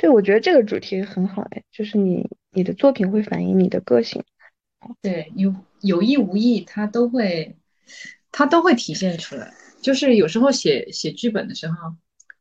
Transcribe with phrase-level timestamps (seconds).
[0.00, 4.24] 对，我觉得这个主题很好哎，就是你你的作品会反映你的个性。
[5.02, 7.58] 对，有有意无意，它都会
[8.32, 9.52] 它都会体现出来。
[9.82, 11.96] 就是有时候写写剧本的时候，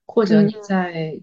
[0.06, 1.22] 或者你在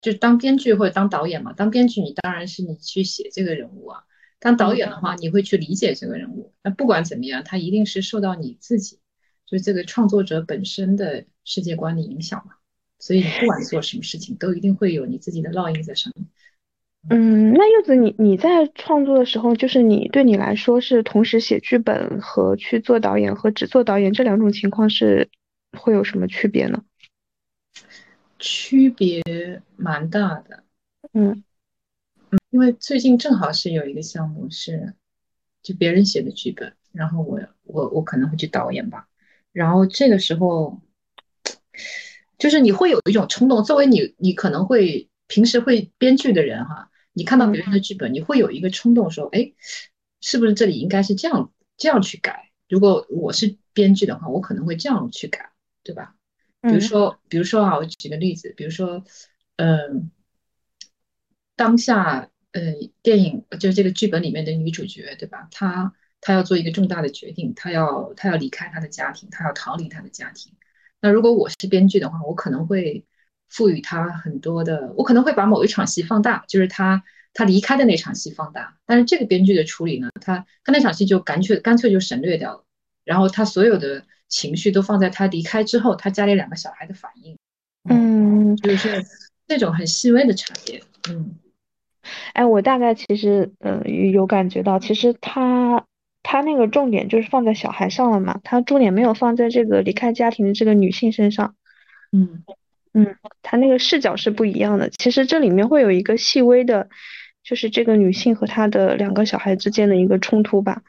[0.00, 4.04] 就当编剧或者当导演嘛，当编剧你当然是你去写这个人物啊。
[4.38, 6.54] 当导演的话，你会去理解这个人物。
[6.62, 9.00] 那不管怎么样，他一定是受到你自己，
[9.46, 12.54] 就是这个创作者本身的世界观的影响嘛。
[13.02, 16.24] 所以你不管做什么事情，都一定会有你自己的烙印在上面。
[17.10, 25.28] 嗯，那柚子，你你在创作的时候，就是你对你来说是同时写剧本和去做导演和只做导演这两种情况是
[25.76, 26.84] 会有什么区别呢？
[28.38, 29.20] 区别
[29.74, 30.62] 蛮大的。
[31.12, 31.42] 嗯。
[32.50, 34.94] 因为最近正好是有一个项目是，
[35.60, 39.08] 就别人写的剧本，然后我我我可能会去导演吧，
[39.50, 40.80] 然后这个时候，
[42.42, 49.52] 就是你会有一种冲动，作为你你可能会平时会编剧的人哈，你看到别人的剧本，你会有一个冲动说，哎，
[50.20, 52.50] 是不是这里应该是这样这样去改？
[52.68, 55.52] 如果我是编剧的话，我可能会这样去改，
[55.84, 56.16] 对吧？
[56.62, 59.04] 比如说比如说啊，我举个例子，比如说，
[59.54, 60.10] 嗯，
[61.54, 62.28] 当下。
[62.54, 65.48] 嗯，电影就是这个剧本里面的女主角，对吧？
[65.50, 70.52] 她她要做一个重大的决定，她要她要离开她的家庭，她要逃离她的家庭。
[71.02, 73.04] 那如果我是编剧的话，我可能会
[73.48, 77.02] 赋予他很多的，我可能会把某一场戏放大，就是他
[77.34, 78.78] 他离开的那场戏放大。
[78.86, 82.64] 但是这个编剧的处理呢，他他那场戏就干脆干脆就省略掉了，
[83.04, 87.36] 然后他所有的情绪都放在他离开之后，他家里两个小孩的反应。
[87.90, 89.04] 嗯，就是
[89.48, 90.80] 那种很细微的差别。
[91.10, 91.34] 嗯。
[92.32, 95.84] 哎，我大概其实嗯有感觉到，其实他
[96.32, 101.56] 他那个重点就是放在小孩上了嘛，他重点没有放在这个离开家庭的这个女性身上。
[102.10, 102.42] 嗯
[102.94, 104.88] 嗯，他那个视角是不一样的。
[104.88, 106.88] 其实这里面会有一个细微的，
[107.44, 110.80] 就是这个女性和她的两个小孩之间的一个冲突吧。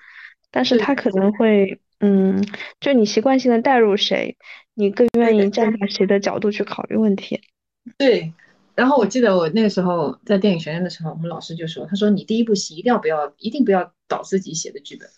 [0.50, 2.42] 但是他可能会嗯，
[2.80, 4.38] 就你习惯性的带入谁，
[4.74, 7.42] 你更愿意站在谁的角度去考虑问题。
[7.98, 8.32] 对。
[8.76, 15.10] 然后我记得我那个时候在电影学院的时候，我们老师就说：“他说你第一部戏一定要不要，一定不要导自己写的剧本。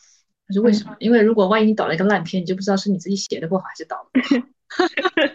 [0.47, 0.95] 他说为什么？
[1.00, 4.22] 因为如果万一你导了一个烂片，你就不知道是你自己写的不好还是导的。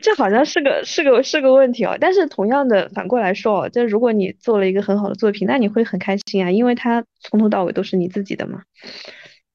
[0.00, 1.96] 这好像是个是个是个问题哦。
[2.00, 8.62] 但是同样的反过来说哦，就如果你做了一个很好的作品，那你会很开心啊，因为它从头到尾都是你自己的嘛。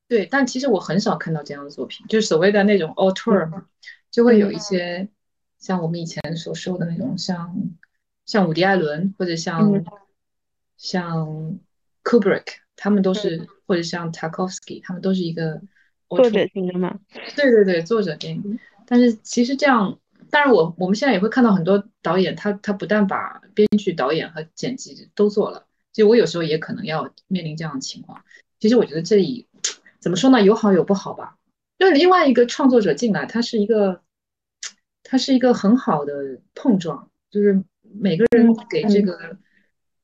[0.07, 3.65] 对，但其实我很少看到这样的作品，就是所谓的那种 auteur 嘛，
[4.11, 5.09] 就会有一些。
[5.59, 7.55] 像我们以前所说的那种，像
[8.25, 9.81] 像伍迪·艾伦，或者像
[10.75, 11.57] 像
[12.03, 15.61] Kubrick，他们都是，或者像 Tarkovsky，他们都是一个
[16.09, 16.99] 作者型的嘛？
[17.35, 18.59] 对对对，作者型。
[18.85, 19.99] 但是其实这样，
[20.29, 28.23] 当然我我们现在也会看到很多导演，他他不但把编剧、导演和剪辑都做了，其实我有时候也可能要面临这样的情况。
[28.59, 29.47] 其实我觉得这里
[29.99, 30.41] 怎么说呢？
[30.41, 31.37] 有好有不好吧。
[31.79, 34.01] 就是另外一个创作者进来，他是一个。
[35.05, 39.37] 他是一个很好的碰撞，就是每个人给这个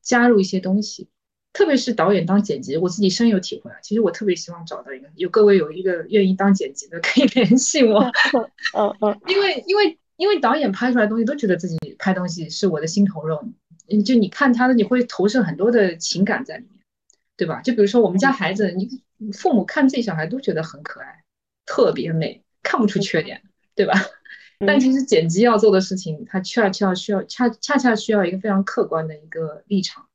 [0.01, 1.07] 加入一些东西，
[1.51, 3.77] 特别是导演当剪辑，我自己深有体会啊。
[3.81, 7.99] 其实我特别希望找到一个，有各位有一个愿意当剪辑的，可以联系我。
[8.73, 13.43] 嗯嗯， 因为因为因为导演拍出来的东西都觉得自己拍东西是我的心头肉，
[13.89, 16.81] 嗯，就你看他的，你会投射很多的情感在里面，
[17.35, 17.61] 对吧？
[17.61, 19.01] 就比如说我们家孩子，你
[19.33, 21.23] 父母看自己小孩都觉得很可爱，
[21.65, 23.41] 特别美，看不出缺点，
[23.75, 23.93] 对吧？
[24.65, 30.05] 但其实剪辑要做的事情，它恰恰需要恰恰恰需要一个非常客观的一个立场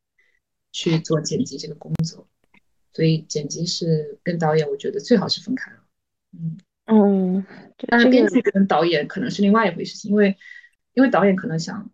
[0.74, 2.26] 去做剪辑这个工作，
[2.92, 5.78] 所以剪辑是跟导演，我觉得最好是分开了。
[6.32, 7.46] 嗯嗯，
[7.88, 10.36] 但是编剧跟导演可能是另外一回事情，因为
[10.94, 11.90] 因为导演可能想，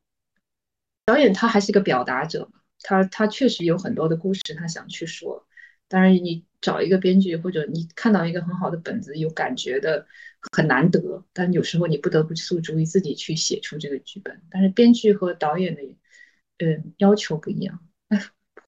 [1.04, 5.46] 导演他还是一个表达者，他他确实有很多的故事他想去说，
[5.86, 10.06] 当然你找一个编剧或者你看到一个很好的本子有感觉的。
[10.52, 14.40] 很难得，但有时候你不得不诉诸于自己去写出这个剧本。
[14.50, 15.82] 但是编剧和导演的，
[16.56, 17.78] 嗯，要求不一样。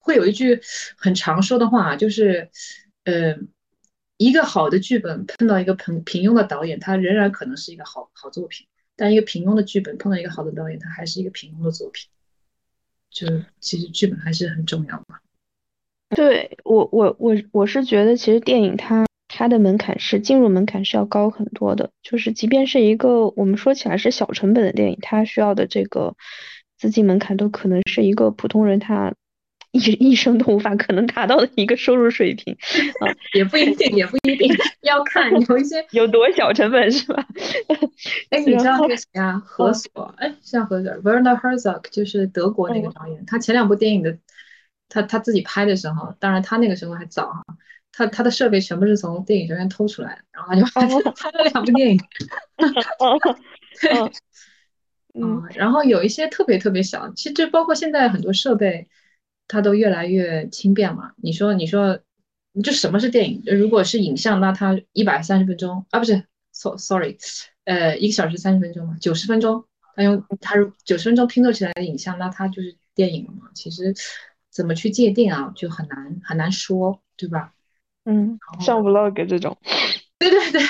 [0.03, 0.61] 会有一句
[0.97, 2.51] 很常说的话，就是，
[3.05, 3.39] 呃，
[4.19, 8.67] 一个好的剧本碰到一个平平庸的导演，他仍然可能是一个好好作品；
[8.97, 12.11] 但一个平庸的剧本碰到一个好的导演，他还是一个平庸的作品。
[13.11, 13.27] 就
[13.61, 15.19] 其实剧本还是很重要嘛。
[16.11, 19.07] 对我，我我我是觉得，其实电影它。
[19.35, 26.15] 它的门槛是进入门槛是要高很多的，就是即便是一个我们说起来是小成本的电影，它需要的这个
[26.77, 29.15] 资金门槛都可能是一个普通人他
[29.73, 32.57] 一一生都无法可能达到的一个收入水平
[33.01, 37.27] 啊，也不一定，也不一定 要看 有一些有多小成本是吧？
[38.31, 39.43] 哎，你知道那个谁啊？
[39.45, 40.15] 何索？
[40.19, 44.19] 哎，像何索，Werner Herzog，就是德国那个导演，他前两部电影的，
[44.89, 47.43] 他他自己拍的时候，当然他那个时候还早哈，
[47.93, 52.01] 他他的设备全部是从电影学院偷出来的，然后他就拍了两部电影。
[53.81, 54.13] 对。
[55.15, 58.89] 嗯，然后有一些特别特别小，其实就包括现在很多设备，
[59.53, 61.13] 它都越来越轻便嘛。
[61.17, 62.01] 你说，你说，
[62.65, 63.43] 就什么是电影？
[63.47, 67.19] 如果是影像，那它一百三十分钟啊，不是，so sorry，
[67.65, 69.65] 呃，一个小时三十分钟嘛，九十分钟，
[69.95, 70.55] 它用它
[70.85, 73.51] 九十分钟拼凑起来的影像，那它就是电影了嘛？
[73.55, 73.95] 其实
[74.51, 77.53] 怎么去界定啊，就很难很难说，对吧？
[78.05, 79.57] 嗯，上 vlog 这种，
[80.19, 80.61] 对 对对，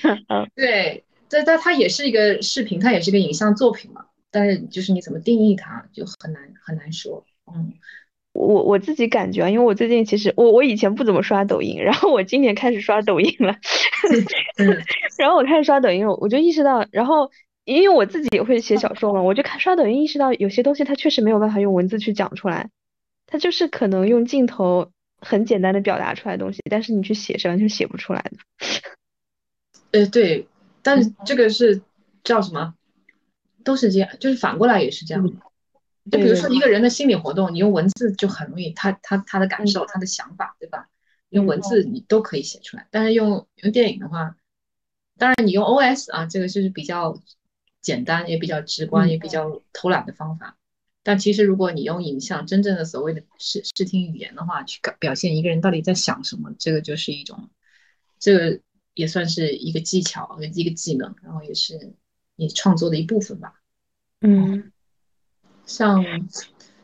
[0.28, 1.02] 嗯，对。
[1.28, 4.06] 但但它也是一个视频，它也是个影像作品嘛。
[4.30, 7.24] 但是就是你怎么定义它，就很难很难说。
[7.52, 7.72] 嗯，
[8.36, 13.56] 我我自己感觉，因为我最近其实我我以前不怎么刷抖音，然后我今年开始刷抖音了。
[15.18, 17.30] 然后我开始刷抖音，我就意识到，然后
[17.64, 22.70] 因为我自己也会写小说嘛，我就看刷抖音，意识到有些东西它确实没有办法用文字去讲出来，
[23.26, 28.36] 它就是可能用镜头很简单的表达出来的东西，但是你去写是完全写不出来的。
[29.92, 30.46] 呃，对。
[30.82, 31.80] 但是这个是
[32.22, 32.74] 叫什么？
[33.64, 35.24] 都是这样，就是反过来也是这样。
[36.10, 40.88] 就比如说一个人的心理活动，你用文字就很容易，他他他的感受、他的想法，对吧？
[41.30, 42.86] 用文字你都可以写出来。
[42.90, 44.36] 但是用用电影的话，
[45.18, 47.20] 当然你用 O S 啊，这个就是比较
[47.80, 50.56] 简单，也比较直观，也比较偷懒的方法。
[51.02, 57.50] 但其实如果你用影像，真正的所谓的视视听语言的话，去表现一个人到底在想什么，这个就是一种
[58.18, 58.60] 这个。
[58.96, 61.92] 也算是一个技巧，一个技能，然后也是
[62.34, 63.60] 你创作的一部分吧。
[64.22, 64.72] 嗯，
[65.66, 66.02] 像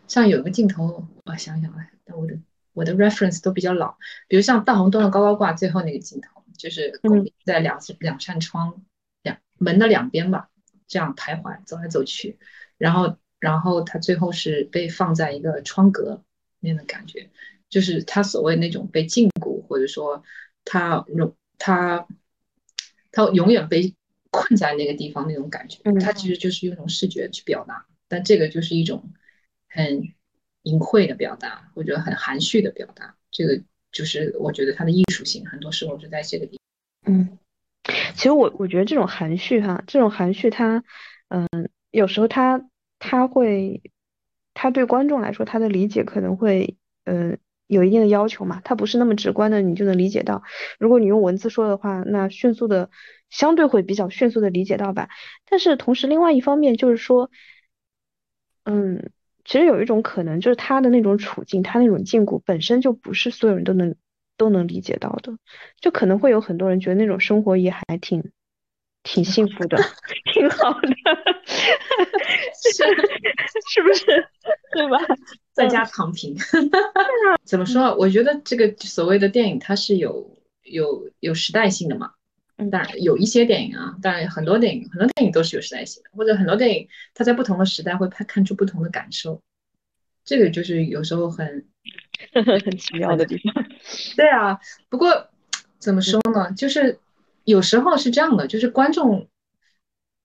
[0.06, 2.38] 像有一个镜头，我想想哎，但我的
[2.75, 3.96] 我的 reference 都比较老，
[4.29, 7.00] 比如像大红灯笼高高挂最后那个镜头，就是
[7.44, 8.82] 在两两扇窗
[9.23, 10.50] 两门的两边吧，
[10.87, 12.38] 这样徘徊走来走去，
[12.76, 16.23] 然后然后他最后是被放在一个窗格
[16.61, 17.31] 面的感觉，
[17.70, 20.23] 就是他所谓那种被禁锢，或者说
[20.64, 21.34] 他容。
[21.64, 22.08] 他
[23.12, 23.94] 他永远被
[24.32, 29.14] 困在那个地方那种感觉，他其实就是用一种视觉去表达，但这个就是一种
[29.70, 30.12] 很
[30.64, 33.17] 隐晦的表达，或者很含蓄的表达。
[33.31, 36.61] 这个就是我觉得它的艺术性，很多时候是在这个地
[37.03, 37.14] 方。
[37.14, 37.38] 嗯，
[38.14, 40.85] 其实我我觉得这种含蓄哈，这种含蓄，它
[41.29, 41.49] 嗯，
[41.91, 42.69] 有时候它
[42.99, 43.81] 它会
[44.53, 47.38] 它对观众来说，他的理解可能会嗯。
[47.69, 50.43] 有一定的要求嘛，它不是那么直观的，你就能理解到。
[50.79, 52.91] 如果你用文字说的话，那迅速的，
[53.31, 55.08] 相对会比较迅速的理解到吧。
[55.49, 57.31] 但是同时，另外一方面就是说，
[58.64, 59.11] 嗯，
[59.44, 63.94] 其实有一种可能，就是他的那种处境，他那种禁锢本身就不是所有人都能
[64.37, 65.37] 都能理解到的，
[65.81, 68.32] 就可能会有很多人觉得那种生活也还挺
[69.03, 69.79] 挺幸福的，
[70.32, 70.88] 挺好的，
[72.62, 72.85] 是
[73.73, 74.29] 是不是？
[74.75, 74.99] 对吧？
[75.53, 76.35] 在家躺平，
[77.44, 77.94] 怎么说？
[77.97, 82.12] 我觉得这个所谓的电影，它是有有有时代性的嘛。
[82.71, 89.43] 当然有一些电影啊，当然很多电影，很多电影都是有时代性的，或者很多电影它在不同的时代会拍看出不同的感受。
[90.25, 91.67] 这个就是有时候很
[92.65, 93.65] 很奇妙的地方。
[94.17, 95.29] 对啊，不过
[95.79, 96.53] 怎么说呢？
[96.53, 96.99] 就是
[97.45, 99.29] 有时候是这样的，就是观众，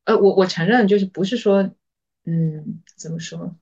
[0.06, 1.72] 呃，我我承认，就是不是说，
[2.26, 3.56] 嗯，怎么说，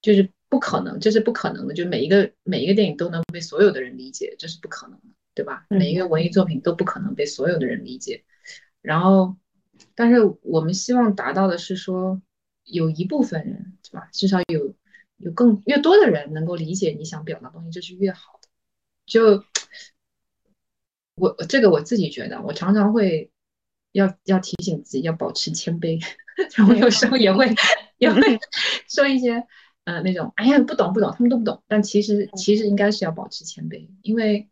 [0.00, 0.28] 就是。
[0.52, 1.72] 不可能，这是不可能的。
[1.72, 5.66] 就每一个每一个电影都能被所有的人理解，这是不可能的，对吧？
[5.70, 8.24] 每一个文艺作品都不可能被所有的人理解。
[8.80, 9.36] 然后，
[9.94, 12.20] 但是我们希望达到的是说，
[12.64, 14.08] 有一部分人，对吧？
[14.12, 14.74] 至少有
[15.16, 18.48] 有更越多的人能够理解你想表达东西，这是越好的。
[19.06, 19.44] 就
[21.14, 23.30] 我这个我自己觉得，我常常会
[23.92, 26.02] 要要提醒自己要保持谦卑，
[26.56, 27.46] 然后有时候也会
[27.98, 28.20] 也会
[28.88, 29.46] 说一些。
[29.84, 31.60] 呃，那种哎呀，不懂不懂，他们都不懂。
[31.66, 34.48] 但其实其实应该是要保持谦卑，因为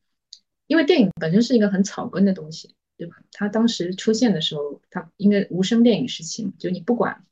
[0.71, 3.17] 因为电影本身是一个很草根的东西，对吧？
[3.33, 7.25] 它当时出现的时候，它应该无声电影时期嘛，就你不管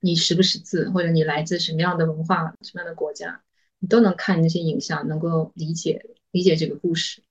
[0.00, 3.42] 你识不识字，或者你来自什么样的文化、什么样的国家，
[3.78, 7.22] 你都能看那些影像，能够理解理解这个故事。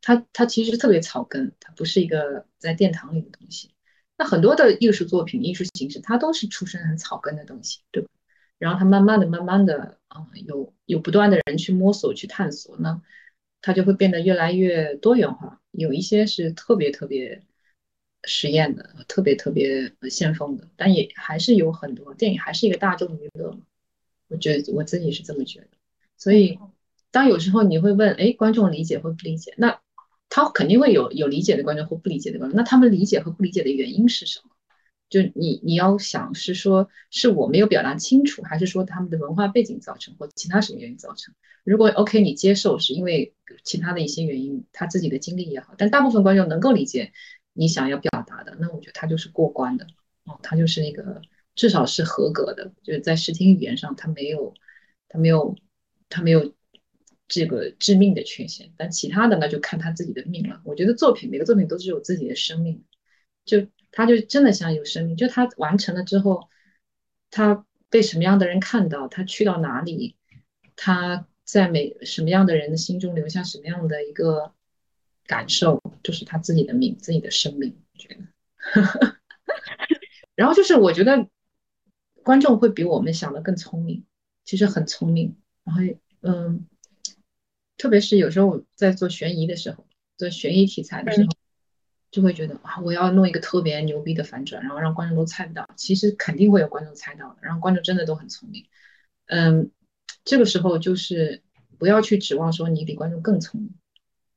[0.00, 3.70] 它它其实特别草根，它不是一个在殿堂里的东西。
[4.16, 8.08] 那很多的艺术作品、艺术形式，它都是出身很草根的东西，对吧？
[8.58, 13.00] 然后它慢慢的、慢慢的，啊，有有不断的人去摸索、去探索，那
[13.60, 15.60] 它就会变得越来越多元化。
[15.70, 17.42] 有一些是特别特别
[18.24, 23.60] 实验的、特别特别先锋的，但也还是有很多电影还是一个大众娱乐嘛。
[24.28, 25.68] 我觉得我自己是这么觉得。
[26.16, 26.58] 所以，
[27.10, 29.54] 当有时候你会问，哎，观众理解或不理解？
[29.56, 29.80] 那
[30.28, 32.56] 他肯定会有有理解的观众或不理解的观众。
[32.56, 34.50] 那他们理解和不理解的原因是什么？
[35.08, 41.34] 就你你要想是说，是我没有表达清楚，还是说他们的文化背景造成，或其他什么原因造成？
[41.64, 43.34] 如果 OK，你接受是因为
[43.64, 47.12] 其他的一些原因，他自己的经历也好，但大部分观众能够理解
[47.54, 49.86] 你想要表达的，那我觉得他就是过关的
[50.24, 51.22] 哦，他就是那个
[51.54, 54.52] 至少是合格的，就是在视听语言上他没有
[55.08, 55.56] 他没有
[56.10, 56.54] 他没有
[57.28, 60.60] 这个致命的缺陷，但其他的那就看他自己的命了。
[60.64, 62.84] 我觉得作品每个作品都是有自己的生命，
[63.46, 63.66] 就。
[63.90, 66.48] 他就真的像有生命，就他完成了之后，
[67.30, 70.16] 他被什么样的人看到，他去到哪里，
[70.76, 74.52] 他在每什么样的人的心中留下什么样的一个
[75.26, 77.76] 感受，就是他自己的命，自己的生命。
[77.92, 79.16] 我觉得，
[80.36, 81.28] 然后就是我觉得
[82.22, 84.04] 观众会比我们想的更聪明，
[84.44, 85.36] 其实很聪明。
[85.64, 85.82] 然后，
[86.20, 86.66] 嗯，
[87.76, 91.28] 特别是有时候我在做悬疑的时候，做悬疑题材的时候。
[92.10, 95.68] 就会觉得啊，我要弄一个特别牛逼的反转，然后让观众都猜不到。
[95.76, 98.64] 其实肯定会有观众猜到的，然后观众真的都很聪明。
[99.26, 99.70] 嗯，
[100.24, 101.42] 这个时候就是
[101.78, 103.74] 不要去指望说你比观众更聪明。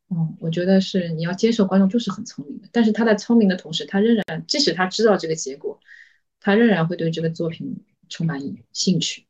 [0.09, 5.79] 嗯，我觉得是你要接受观众就是很聪明的，但是他在聪明的同时，他仍然即使他知道这个结果，
[6.41, 8.41] 他仍然会对这个作品充满
[8.73, 9.25] 兴趣。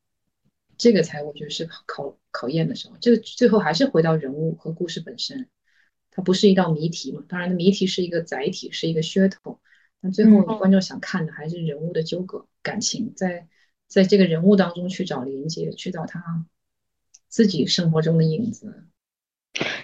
[0.79, 2.95] 这个才我觉得是考考验的时候。
[2.99, 5.47] 这个最后还是回到人物和故事本身。
[6.11, 7.23] 它不是一道谜题嘛？
[7.27, 9.59] 当然，谜题是一个载体，是一个噱头。
[10.01, 13.47] 那最后观众想看的还是人物的纠葛、感情，在
[13.87, 16.45] 在这个人物当中去找连接，去找他
[17.27, 18.85] 自己生活中的影子。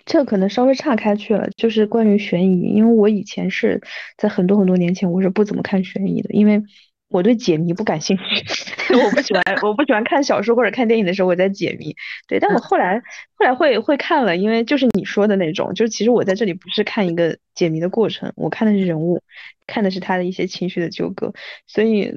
[0.05, 2.61] 这可能稍微岔开去了，就是关于悬疑。
[2.73, 3.81] 因为我以前是
[4.17, 6.61] 在很多很多年前，我是不怎么看悬疑的，因为。
[7.09, 8.23] 我对解谜不感兴趣，
[8.93, 11.95] 我不喜欢，我不喜欢看小说或者看电影的时候我在解谜。
[12.27, 13.01] 对，但我后来
[13.35, 19.21] 后来会会看了，因为就是你说的那种，就是其实我在这里不是看一个解谜的过程，我看的是人物，
[19.67, 21.33] 看的是他的一些情绪的纠葛。
[21.65, 22.13] 所以，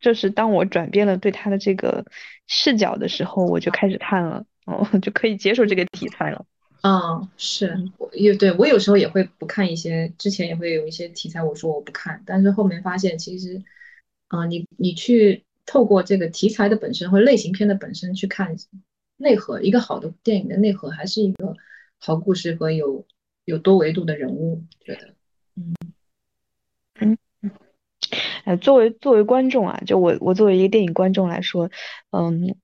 [0.00, 2.06] 就是当我转变了对他的这个
[2.46, 6.46] 视角的时候，我就开始看了，哦，就可以接受这个题材了。
[6.82, 13.62] 嗯，是，我也对我有时候也会不看一些，之前也会有一些题材，我说我不看，但是后面发现其实。
[14.30, 18.56] 啊，你你去透过这个题材的本身或类型片的本身去看
[19.16, 21.56] 内核，一个好的电影的内核还是一个
[21.98, 23.04] 好故事和有
[23.44, 25.14] 有多维度的人物，觉得，
[25.56, 25.74] 嗯。
[27.00, 27.18] 嗯。
[27.42, 27.50] 嗯，
[28.44, 31.68] 哎，作为作为观众啊，就我我作为一个电影观众来说，
[32.10, 32.54] 嗯，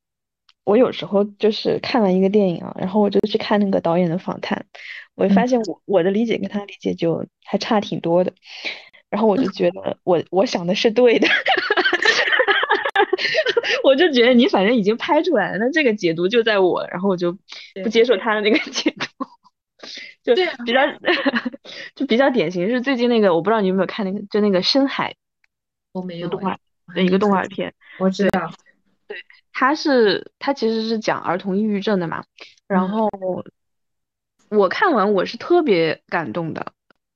[0.65, 4.67] 我有时候就是看完一个电影啊，然后我就去看那个导演的访谈，
[5.17, 8.33] 我发现我我的理解跟他理解就还差挺多的。
[9.09, 11.29] 然后我就觉得我我想的是对的，
[13.85, 17.33] 我就觉得你反正已经拍出来了，那这个解读就在我，然后我就
[17.83, 19.07] 不接受他的那个解读，
[20.23, 20.35] 就
[20.65, 20.81] 比较
[21.95, 25.15] 就比较典型是最近那个，我不知道你有没有看那个，就那个深海，
[25.93, 26.59] 我没有动画
[26.95, 28.51] 的一个动画片， 我知道，
[29.07, 29.17] 对，
[29.53, 32.25] 他是他其实是讲儿童抑郁症的嘛，
[32.67, 33.09] 然后
[34.51, 36.73] 我看完我是特别感动的，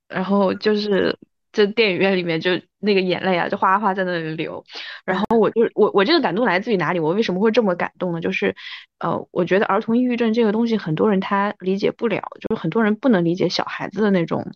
[0.07, 1.17] 然后就是。
[1.51, 4.63] 这电影院里面就那个眼泪啊，就哗哗在那里流。
[5.03, 6.99] 然后我就我我这个感动来自于哪里？
[6.99, 8.21] 我为什么会这么感动呢？
[8.21, 8.55] 就是，
[8.99, 14.53] 呃，我觉得儿童抑郁症这个东西，很多人他理解不了，就是很多人不能理解小孩子的那种，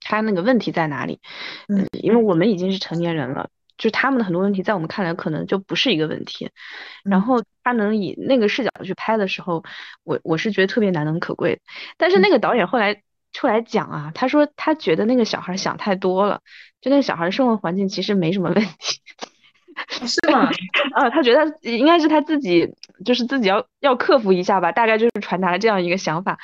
[0.00, 1.20] 他那个问题在哪里？
[1.68, 3.48] 嗯，因为我们已经是成年人了，
[3.78, 6.50] 就他们的很多问题在我们看来可能就不是一个问题。
[7.04, 9.62] 然后他能以那个视角去拍的时候，
[10.02, 11.60] 我我是觉得特别难能可贵。
[11.96, 13.02] 但是那个导演后来。
[13.34, 16.40] 出来讲啊，他说他觉得那个小孩想太多了，
[16.80, 19.00] 就那个小孩的生活环境其实没什么问题，
[20.06, 20.48] 是吗？
[20.94, 22.74] 啊， 他觉得应该是他自己，
[23.04, 26.38] 就是自己要要克服一下吧，大概就是传达了这样一个想法。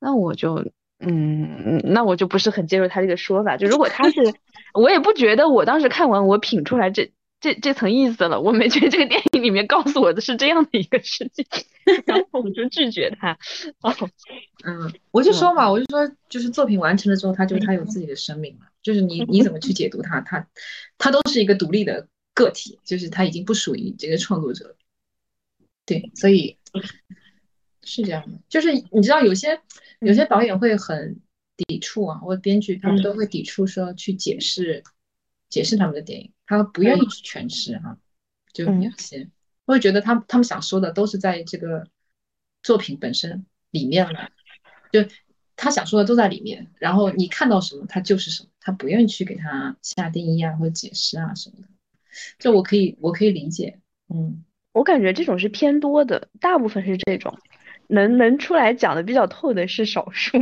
[0.00, 0.64] 那我就，
[1.00, 3.56] 嗯，那我就不是很接受他这个说法。
[3.56, 4.32] 就如果他是，
[4.74, 7.10] 我也不觉得我当时看完我品出来这。
[7.40, 11.44] 这这层意思了，我没觉得这个电影里面告诉我的是这样的一个事情，
[12.04, 13.38] 然后我就拒绝他。
[13.80, 13.94] 哦，
[14.64, 20.48] 嗯，我就说嘛，我就说，就是作品完成了之后，他就他有自己的生命嘛，就是你你怎么去解读他，他
[20.98, 24.76] 他都是一个独立的个体，就是他已经不属于这个创作者。
[25.86, 26.58] 对，所以
[27.84, 29.60] 是这样的，就是你知道有些
[30.00, 31.20] 有些导演会很
[31.56, 34.82] 抵触啊，或者编剧他们都会抵触说去解释
[35.48, 36.32] 解释他们的电影。
[36.48, 37.96] 他不愿意去诠释哈，
[38.52, 39.28] 就有些
[39.66, 41.86] 我会觉得他他们想说的都是在这个
[42.62, 44.30] 作品本身里面了，
[44.90, 45.04] 就
[45.54, 51.68] 他想说的都在里面，然后你看到什么他就是什么，他不愿意去给他下定义啊或者解释啊什么的，
[52.38, 53.78] 这我可以我可以理解，
[54.08, 57.38] 嗯，我感觉这种是偏多的，大部分是这种，
[57.88, 60.38] 能能出来讲的比较透的是少数，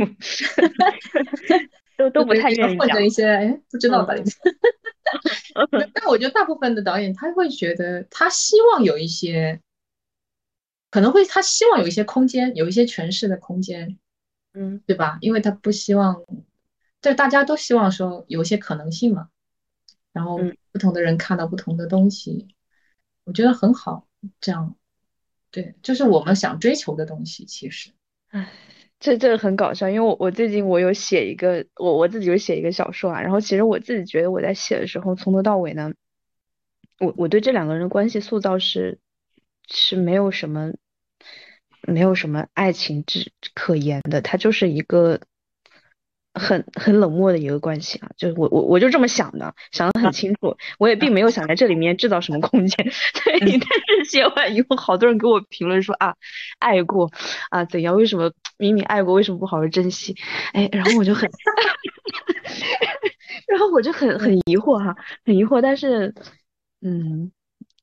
[1.97, 3.03] 都都不太愿意讲。
[3.05, 4.13] 一些哎，不知道吧？
[5.93, 9.61] 但 我觉得大部分的导演他会觉得，他希望有一些，
[10.89, 13.97] 可能会他希望有一些空间，有一些诠释的空间，
[14.53, 15.17] 嗯，对吧？
[15.21, 16.23] 因为他不希望，
[17.01, 19.29] 就大家都希望说有一些可能性嘛，
[20.13, 20.39] 然后
[20.71, 22.47] 不同的人看到不同的东西，
[23.23, 24.07] 我觉得很好。
[24.41, 24.75] 这样，
[25.51, 27.45] 对，就是我们想追求的东西。
[27.45, 27.91] 其实，
[28.29, 28.51] 唉，
[28.99, 33.21] 这这个很搞笑，因为我我最近我有写一个，我我自己有写一个小说啊。
[33.21, 35.93] 然后其实我自己觉得我在写的时候，从头到尾呢，
[36.99, 38.99] 我我对这两个人的关系塑造是
[39.67, 40.73] 是没有什么
[41.81, 45.21] 没有什么爱情之可言的，它就是一个。
[46.37, 52.85] 很 很冷漠的一个关系啊，就是我我我就这么想的，想的很清楚，我也并没有想在这里面制造什么空间。
[53.25, 56.15] 对，但是写完以后，好多人给我评论说啊，
[56.59, 57.09] 爱过
[57.49, 57.95] 啊怎样？
[57.95, 60.15] 为什么明明爱过，为什么不好好珍惜？
[60.53, 61.29] 哎，然后我就很，
[63.47, 65.61] 然后我就很很疑惑哈，很疑惑。
[65.61, 66.13] 但是，
[66.81, 67.31] 嗯，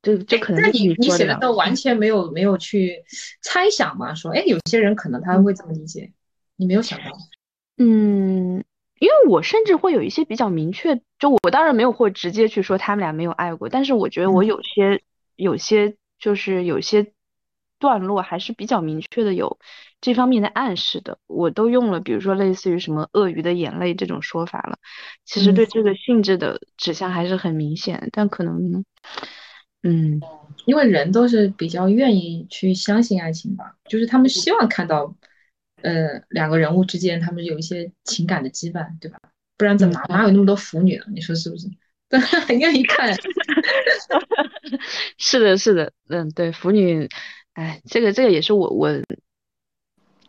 [0.02, 3.02] 就就可能那你你写的都完全没有没有去
[3.42, 4.14] 猜想嘛？
[4.14, 6.12] 说哎，有些人可能他会这么理解，
[6.56, 7.06] 你没有想到。
[7.76, 8.64] 嗯，
[9.00, 15.02] 因为我甚至会有一些比较明确，就我当然没有会直接去说他们俩没有爱过，但是我觉得我有些
[15.34, 17.12] 有些就是有些
[17.80, 19.58] 段落还是比较明确的有
[20.00, 24.78] 这方面的暗示的，我都用了，比如说类似于什么鳄鱼的眼泪这种说法了，
[25.24, 28.84] 其实对这个性质的指向还是很明显，但可能，
[29.82, 30.20] 嗯，
[30.64, 35.12] 因为人都是比较愿意去相信爱情吧，就是他们希望看到。
[35.84, 39.18] 呃，两个人物之间，他们有一些情感的羁绊，对吧？
[39.58, 41.04] 不然怎么哪有那么多腐女呢？
[41.14, 41.68] 你说是不是？
[42.46, 43.14] 很愿意看。
[45.18, 47.08] 是的，是的，嗯，对，腐女，
[47.52, 48.90] 哎，这个这个也是我我，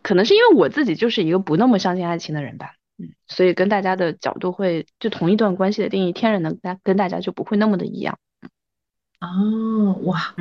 [0.02, 8.18] 可能是因为我自己就是一个不那么相信爱情的人吧，嗯，所以跟大家的角度会就同一段关系的定义，天然的跟跟大家就不会那么的一样。
[9.20, 10.34] 哦，哇，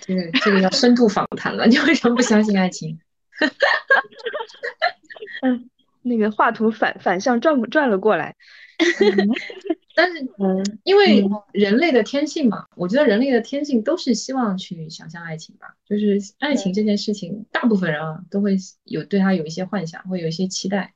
[0.00, 2.98] 这个这个要深度访谈了， 你为什么不相信爱情？
[3.46, 4.96] 哈哈哈哈哈！
[5.42, 5.70] 嗯，
[6.02, 8.36] 那个画图反反向转转了过来
[9.94, 20.94] 但是 嗯，因为人类的天性嘛，我觉得人类的天性都是希望去想象爱情吧，就是爱情这件事情，大部分人啊都会有对他有一些幻想，会有一些期待，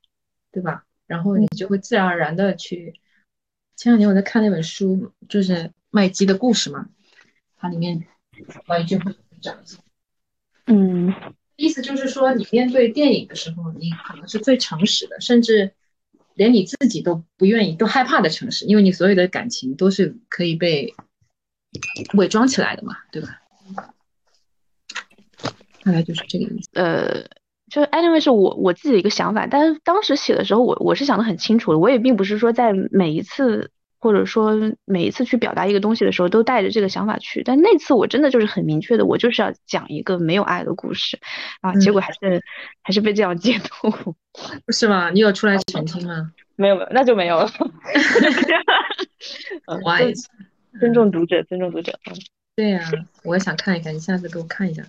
[0.50, 0.84] 对吧？
[1.06, 3.00] 然后你就会自然而然的去。
[3.76, 6.88] 前两年我在看那本书，就是麦基的故事嘛，
[7.58, 8.06] 它里面
[8.66, 9.10] 关于这部
[9.42, 9.78] 讲一下，
[10.66, 11.14] 嗯。
[11.56, 15.72] 意思就是说，你面对电影的时候，你可能是最诚实的，甚至
[16.34, 20.94] 连你自己都不愿意、都害怕的诚实，因为你所有的感情都是可以被
[22.14, 23.40] 伪装起来的嘛，对吧？
[25.82, 26.68] 大概就是这个意思。
[26.74, 27.24] 呃，
[27.70, 33.70] 就是 anyway 是我我自己的一个想法，但是当时写的时候，我我是想的很清楚的，我也并不是说在每一次。
[34.06, 37.42] 或者说每一次去表达一个东西的时候，都带着这个想法去。
[37.42, 41.18] 但那次我真的就是很明确的，我就是要讲一个没有爱的故事
[41.60, 42.40] 啊，结果还是
[42.82, 44.14] 还是被这样解读，
[44.64, 45.10] 不是吗？
[45.10, 46.32] 你有出来 澄清吗？
[46.54, 47.50] 没有没有，那就没有了。
[49.82, 50.14] Why？
[50.78, 51.98] 尊重读者，尊重读者。
[52.54, 52.88] 对呀，
[53.24, 54.84] 我也想看一看，你下次给我看一下。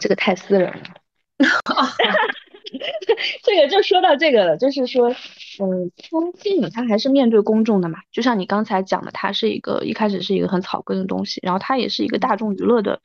[0.00, 0.82] 这个太私人了。
[3.42, 5.08] 这个就说到这个了，就是说，
[5.60, 5.90] 嗯，
[6.42, 13.00] 电影它还是面对公众的嘛，就像你刚才讲的，它是一个一开始是一个很草根的东西，然后它也是一个大众娱乐的，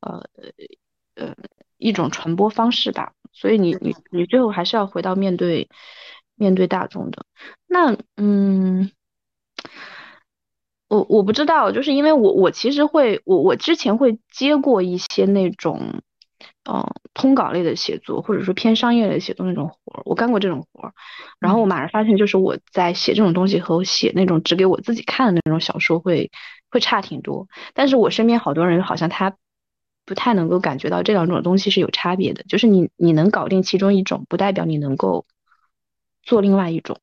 [0.00, 0.24] 呃
[1.14, 1.34] 呃
[1.78, 5.68] 一种传播方式吧，所以你你你最后还是要回到面对
[6.34, 7.26] 面对大众的。
[7.66, 8.90] 那嗯，
[10.88, 16.02] 我我不知道，就是因为我我其实会我我之前会接过一些那种。
[16.70, 20.94] 嗯，通稿类的写作，或者说偏商业类的写作那种活儿，我干过这种活儿。
[21.40, 26.30] 然后我马上发现，就是我在写这种东西和我写那种只给我自己看的那种小说会
[26.70, 27.48] 会差挺多。
[27.74, 29.36] 但是我身边好多人好像他
[30.06, 32.44] 不太能够感觉到这两种东西是有差别的。
[32.44, 35.26] 就是你你能搞定其中一种，不代表你能够
[36.22, 37.00] 做另外一种。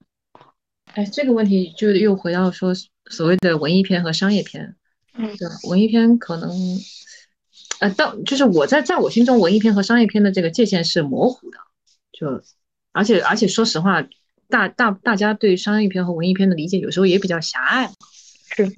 [0.94, 2.74] 哎，这个问题就又回到说
[3.10, 4.76] 所谓的文艺片和商业片。
[5.14, 6.50] 嗯，对，文艺片可能。
[7.80, 11.58] 呃，到就是我在在我心中，文艺片和商业片的这个界限是模糊的，
[12.12, 12.42] 就
[12.92, 14.06] 而且而且说实话，
[14.50, 17.92] 大大大家对商业片和文艺片的理解有时候也比较狭隘，
[18.56, 18.70] 是，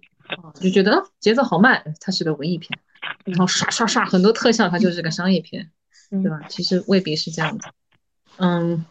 [0.62, 2.80] 就觉得节奏好慢，它是个文艺片，
[3.26, 5.72] 然后刷刷刷很多特效，它就是个商业片，
[6.10, 6.42] 对吧？
[6.48, 7.68] 其实未必是这样子，
[8.38, 8.86] 嗯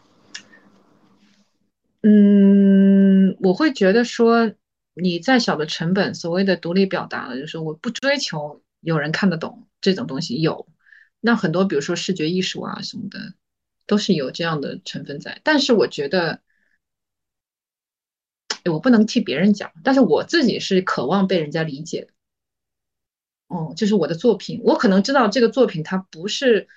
[2.03, 4.51] 嗯，我会觉得说，
[4.95, 10.67] 你再小的成本，所谓的独立表达，就是我不追求有人看得懂这种东西，有，
[11.19, 13.33] 那很多比如说视觉艺术啊什么的，
[13.87, 15.39] 都是有这样的成分在。
[15.43, 16.41] 但是我觉得，
[18.65, 22.13] 我不能替别人讲，但是我自己是渴望被人家理解的。
[23.47, 26.67] 哦，就是我的作品，我可能知道这个作品它不是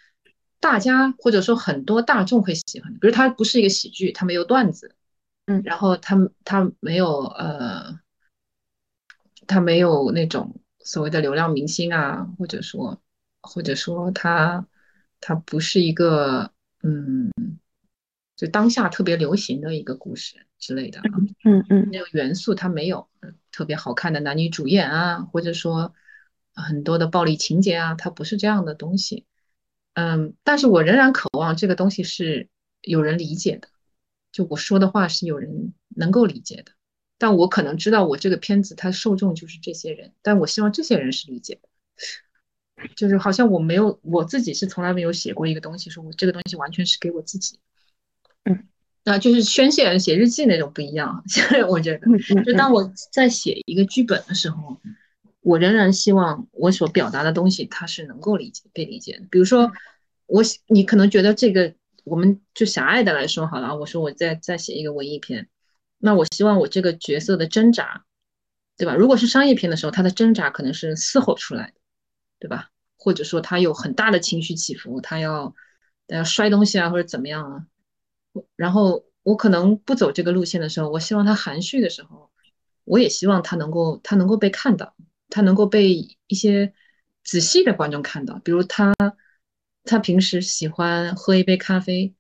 [0.61, 4.97] 大家或者说很多大众会喜欢的，比如它不是一个喜剧，它没有段子，
[5.47, 8.01] 嗯，然后它它没有呃，
[9.47, 13.03] 它没有那种所谓的流量明星啊，或者说
[13.41, 14.65] 或者说他
[15.21, 16.53] 他不是一个
[16.85, 17.33] 嗯，
[18.37, 21.11] 就当下特别流行的一个故事之类的啊，
[21.45, 23.09] 嗯嗯，那个元素它没有
[23.51, 25.93] 特别好看的男女主演啊，或者说。
[26.57, 29.27] 很多的暴力情节啊，它不是这样的东西，
[29.95, 32.49] 嗯，但是我仍然渴望这个东西是
[32.81, 33.67] 有人理解的，
[34.31, 36.71] 就我说的话是有人能够理解的，
[37.25, 47.59] 但我可能知道我这个片子它受众就是这些人，但我希望这些人是理解的，就是好像我没有我自己是从来没有写过一个东西，说我这个东西完全是给我自己，
[48.45, 48.69] 嗯，
[49.05, 51.25] 那就是宣泄写日记那种不一样，
[51.71, 54.79] 我觉得，就当我在写一个剧本的时候。
[55.47, 59.27] 我仍然希望我所表达的东西，它是能够理解、被理解的。
[59.31, 59.71] 比如说，
[60.25, 63.77] 我你可能觉得这个，我们就狭隘的来说好了。
[63.77, 65.51] 我说我在在写一个文艺片，
[66.05, 68.05] 那我希望我这个角色的挣扎，
[68.77, 68.95] 对吧？
[68.95, 71.75] 如果是商业片的时候，他的挣扎可能是嘶吼出来的，
[72.39, 72.69] 对吧？
[72.99, 75.55] 或者说他有很大的情绪起伏，他要
[76.09, 77.67] 要摔东西啊，或者怎么样啊。
[78.55, 82.31] 然后我可能不走这个路线的时候，我希望他含蓄的时候，
[82.85, 84.95] 我也希望他能够他能够被看到。
[85.31, 85.95] 他能够被
[86.29, 86.75] 一些
[87.25, 88.95] 仔细的观众看到，比如他，
[89.83, 92.15] 他平时喜欢喝一杯咖啡，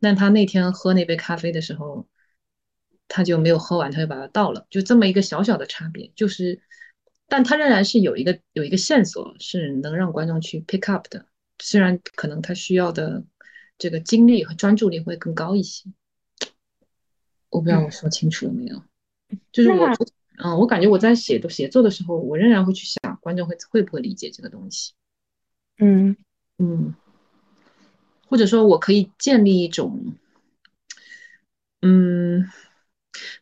[0.00, 2.06] 但他那天喝那杯咖啡的时候，
[3.14, 6.62] 他就没有喝完，他就把它倒了，就这么一个小小的差别，就是，
[7.28, 11.26] 但他仍然是有一个有一个线索是能让观众去 pick up 的，
[11.58, 13.22] 虽然可能他需要的
[13.76, 15.90] 这个精力和专注力会更高一些，
[17.50, 18.82] 我不知道我说清楚了没有，
[19.52, 19.86] 就是我。
[20.42, 24.94] 嗯，我感觉我在写的写作的时候，我仍然会去想观众会会不会理解这个东西。
[25.76, 26.16] 嗯
[26.58, 26.94] 嗯，
[28.26, 30.16] 或者说我可以建立一种，
[31.82, 32.48] 嗯，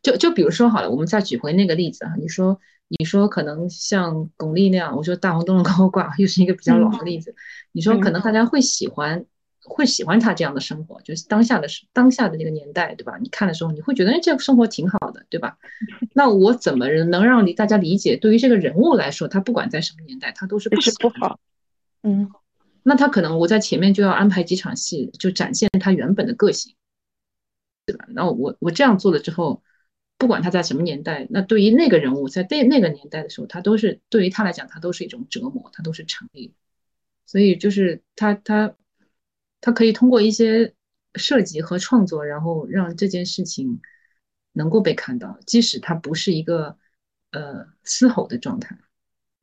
[0.03, 7.35] 就就比如说好了，我们再举回那个例子啊，你说你说可能像巩俐那样，我说大红灯笼高挂 又是一个比较老的例子，
[7.73, 9.25] 你说可能大家会喜欢。
[9.63, 13.19] 会喜欢他这样的生活，就是当下的当下的那个年代，对吧？
[13.21, 15.59] 你看的时候，你会觉得，哎，这个生活挺好的，对吧？
[16.15, 18.17] 那我怎么能让你大家理解？
[18.17, 21.39] 对于这个人物来说，他不管在什么年代，他都是不是不好。
[22.03, 22.31] 嗯，
[22.83, 26.75] 那他可能我在前面就要安排几场戏，就展现他原本的个性，
[27.93, 28.07] 对吧？
[28.11, 29.63] 那我我这样做了之后，
[30.19, 36.55] 不管他在什么年代，那对于那个人物在那那个年代的时候，他都是对于他来讲，他都是一种折磨，他都是成立。
[37.27, 38.75] 所以就是他他。
[39.63, 40.73] 他可以通过一些
[41.17, 43.83] 设计和创作，然后让这件事情
[44.55, 46.79] 能够被看到，即使他不是一个
[47.31, 48.79] 呃嘶吼的状态。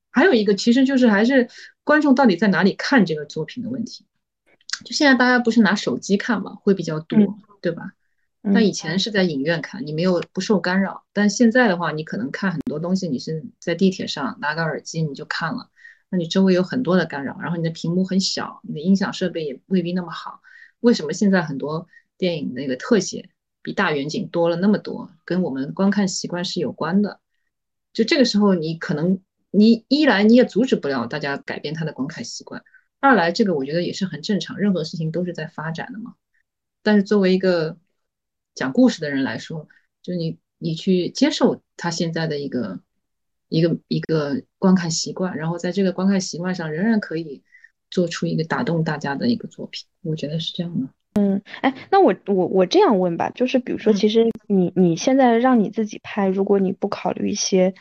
[0.10, 1.48] 还有一个，其实就是还是
[1.84, 4.08] 观众到底在哪里看这个作品的问题。
[4.84, 7.20] 就现在大家不是拿手机看嘛，会比较多，
[7.62, 7.92] 对吧？
[8.54, 11.04] 那以前是在影院看，你没有不受干扰。
[11.14, 15.70] 但现在的话，你可能看很多东西，你是在地铁上拿个耳机你就看了。
[16.10, 20.42] 那你周围有很多的干扰，然后你的屏幕很小，你的音响设备也未必那么好。
[20.80, 23.30] 为什么现在很多电影那个特写
[23.62, 25.12] 比大远景多了那么多？
[25.26, 27.20] 跟我们观看习惯是有关的。
[27.92, 29.20] 就这个时候，你可能
[29.52, 32.64] 你一来你也阻止不了大家改变他的观看习惯，
[33.00, 36.14] 二来这个我觉得也是很正常，任何事情都是在发展的嘛。
[36.84, 37.78] 但是作为一个
[38.58, 39.70] 讲故事的人来说，
[40.02, 42.82] 就你你去接受他现在的一个。
[43.50, 47.42] 一个一个观看习惯，然后在这个观看习惯上，仍然可以
[47.90, 50.90] 做出一个打动大家的一个作品，我觉得是这样的。
[51.14, 57.74] 嗯，哎，那我我我这样问吧，就是比如说，其实你你现在让你自己拍，如果你不考虑一些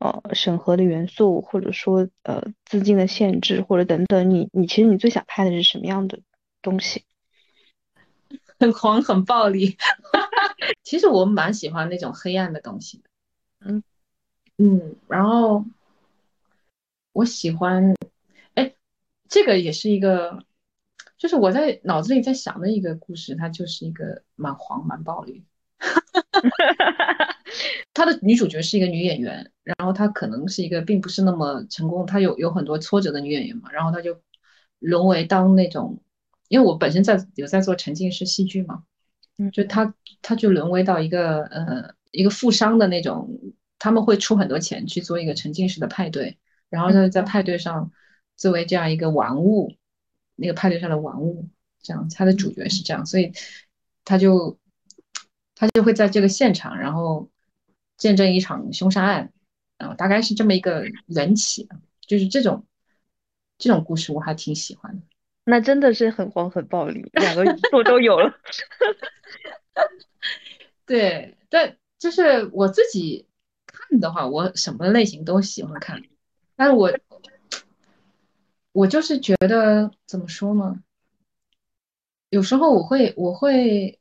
[0.00, 6.18] 呃审核的元素，或者说呃资金的限制，或者等等，你你其实你最想拍的是什么样的
[6.62, 7.04] 东西？
[8.62, 9.76] 很狂，很暴力。
[10.84, 13.04] 其实我蛮喜欢那种黑暗的东西的。
[13.66, 13.82] 嗯。
[14.58, 15.64] 嗯，然后
[17.12, 17.92] 我喜欢，
[18.54, 18.72] 哎，
[19.28, 20.44] 这个也是一个，
[21.18, 25.44] 就是我在脑子里在想的一个故事，它就是一个蛮黄蛮暴力，
[27.92, 34.20] 他的女主角是一个女演员，然后她可能是一个并不是那么成功，她有有很多挫折的女演员嘛，然后她就
[34.78, 36.00] 沦为当那种，
[36.52, 38.84] 因为我本身在有在做沉浸式戏剧嘛，
[39.52, 43.40] 就他他就沦为到一个呃一个富商的那种。
[43.84, 46.38] 他们会出很多钱去做一个沉浸式的派对，
[46.70, 47.90] 然后呢，在派对上
[48.36, 49.74] 作为这样一个玩物，
[50.36, 51.48] 那个派对上的玩物，
[51.82, 53.32] 这样他的主角是这样，所以
[54.04, 54.56] 他就
[55.56, 57.28] 他就会在这个现场，然后
[57.96, 59.32] 见证一场凶杀案，
[59.78, 61.68] 然后，大概是这么一个缘起，
[62.06, 62.64] 就是这种
[63.58, 65.02] 这种故事我还挺喜欢的。
[65.44, 68.32] 那真的是很黄很暴力，两个都都有了。
[70.86, 73.26] 对，但就是我自己
[73.66, 76.00] 看的话，我什么类型都喜欢看，
[76.54, 76.92] 但是我
[78.72, 80.80] 我就是觉得怎么说呢？
[82.30, 83.98] 有时候我会我会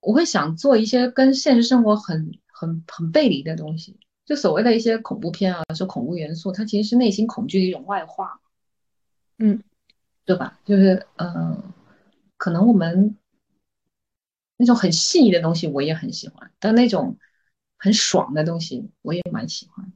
[0.00, 8.40] 我会想做一些跟现实生活很很很背离的东西，就所谓的一些恐怖片啊，说恐怖元素，它其实是内心恐惧的一种外化，
[9.38, 9.62] 嗯。
[10.30, 10.60] 对吧？
[10.64, 11.60] 就是嗯，
[12.36, 13.16] 可能我们
[14.56, 17.18] 那种很细腻的东西我也很喜欢，但那种
[17.76, 19.92] 很爽的东西我也蛮喜欢。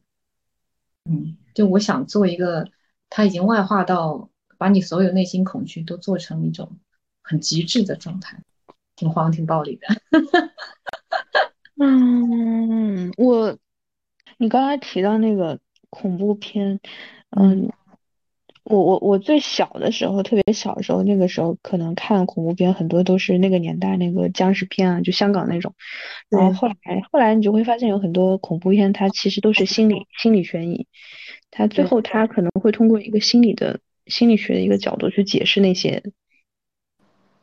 [1.05, 2.67] 嗯，就我想做一个，
[3.09, 6.81] 他已经外化到把你所有内心恐惧都做成一种
[7.23, 8.43] 很极致的状态，
[8.97, 9.87] 挺黄挺暴力的。
[11.81, 13.57] 嗯，我
[14.39, 16.81] 你刚才提到那个恐怖片，
[17.31, 17.71] 嗯。
[18.65, 25.75] 我我我最小的时候，特别小的时候，那个时候可能看恐怖片很多都是那个年代那个僵尸片啊，就香港那种。
[26.31, 30.87] 然后后来后来你就会发现有很多恐怖片，它其实都是心理心理悬疑，
[31.51, 36.03] 它最后它可能会通过一个心理的心理学的一个角度去解释那些，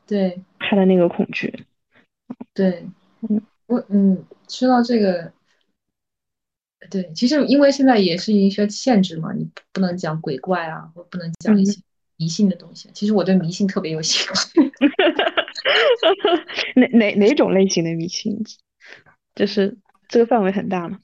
[0.07, 1.65] 对他的那个恐惧。
[2.55, 2.83] 对，
[3.29, 5.31] 嗯，我嗯，说到这个。
[6.91, 11.81] 对，其实因为现在也是一些限制嘛，你不能讲鬼怪啊，或不能讲一些
[12.17, 12.89] 迷信的东西。
[12.93, 14.71] 其实我对迷信特别有兴趣。
[16.75, 18.43] 哪哪哪种类型的迷信？
[19.33, 19.77] 就是
[20.09, 20.99] 这个范围很大嘛。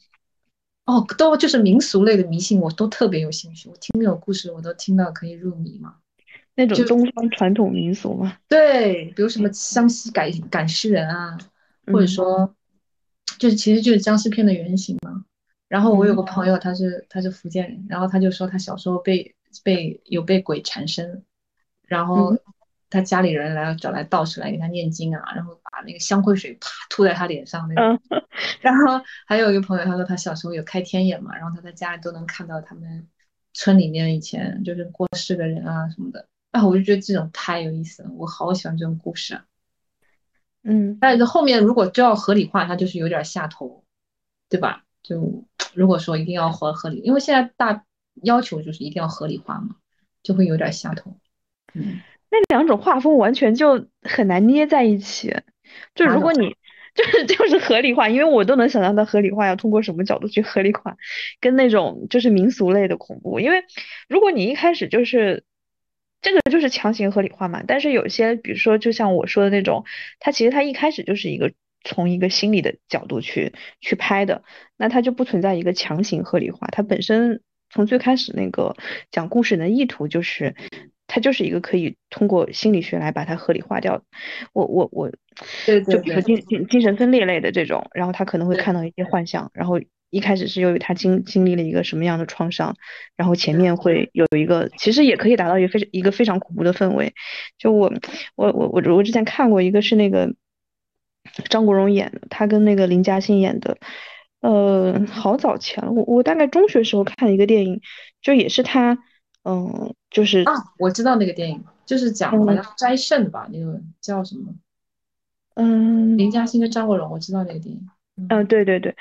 [0.85, 3.69] 哦，都就是民俗类的迷信，我都特别有兴趣。
[3.69, 5.95] 我听那种故事，我都听到可以入迷嘛。
[6.55, 8.37] 那种东方传统民俗嘛。
[8.47, 11.37] 对，比如什么湘西赶赶尸人啊，
[11.85, 12.55] 或者说，
[13.37, 15.06] 就是其实就是僵尸片的原型嘛。
[15.67, 21.23] 然后我有个朋友，他是他是福建人，然后他就说他小时候被被有被鬼缠身，
[21.83, 22.37] 然后
[22.89, 28.01] 他家里人来找来道士来给他念经啊，然后把那个香灰水啪吐在他脸上那种。
[28.61, 33.07] 然后还有一个朋友，他说他小时候有开天眼嘛，然后他在家里都能看到他们
[33.53, 36.27] 村里面以前就是过世的人啊什么的。
[36.51, 39.45] 啊，我就觉得这种太有意思了，我好喜欢这种故事啊。
[40.63, 43.83] 嗯，但是后面如果就要合理化，它就是有点下头，
[44.49, 44.85] 对吧？
[45.07, 47.85] 就如果说一定要合合理，因为现在大
[48.23, 49.77] 要求就是一定要合理化嘛，
[50.21, 51.15] 就会有点下头。
[51.73, 55.33] 嗯，那两种画风完全就很难捏在一起。
[55.95, 56.55] 就如果你
[56.93, 60.97] 就是 就是合理化，因为我都能想象到合理化要通过什么角度去合理化，
[61.39, 63.39] 跟那种就是民俗类的恐怖。
[63.39, 63.63] 因为
[64.09, 65.45] 如果你一开始就是
[66.21, 69.85] 这个就是强行合理化嘛，但是有些比如说就像我说的那种，
[70.19, 71.53] 它其实它一开始就是一个。
[71.87, 74.43] 从一个心理的角度去去拍的，
[74.75, 76.67] 那它就不存在一个强行合理化。
[76.69, 78.75] 它本身从最开始那个
[79.09, 80.53] 讲故事的意图就是，
[81.07, 84.03] 它就是一个可以通过心理学来把它合理化掉。
[84.51, 85.09] 我我我，
[85.65, 92.75] 对对，就比如精精精神分裂类的这种，然后他可能会看到一些幻象，然后一开始是由于他经经历了一个什么样的创伤，
[93.15, 97.13] 然后前面会有一个，其实也可以达到一个非常一个非常恐怖的氛围。
[97.57, 97.93] 就我
[98.35, 100.35] 我我我我之前看过一个是那个。
[101.49, 103.77] 张国荣演的，他跟那个林嘉欣演的，
[104.41, 107.81] 呃，好早前了，我我大概中学时候看一个电影，
[108.21, 108.97] 就也是他，
[109.43, 114.53] 嗯，就是啊，我知道那个电影，就是讲好像斋圣吧，那个叫什么？
[115.55, 117.89] 嗯，林嘉欣跟张国荣，我知道那个电影。
[118.29, 118.95] 嗯，对对对，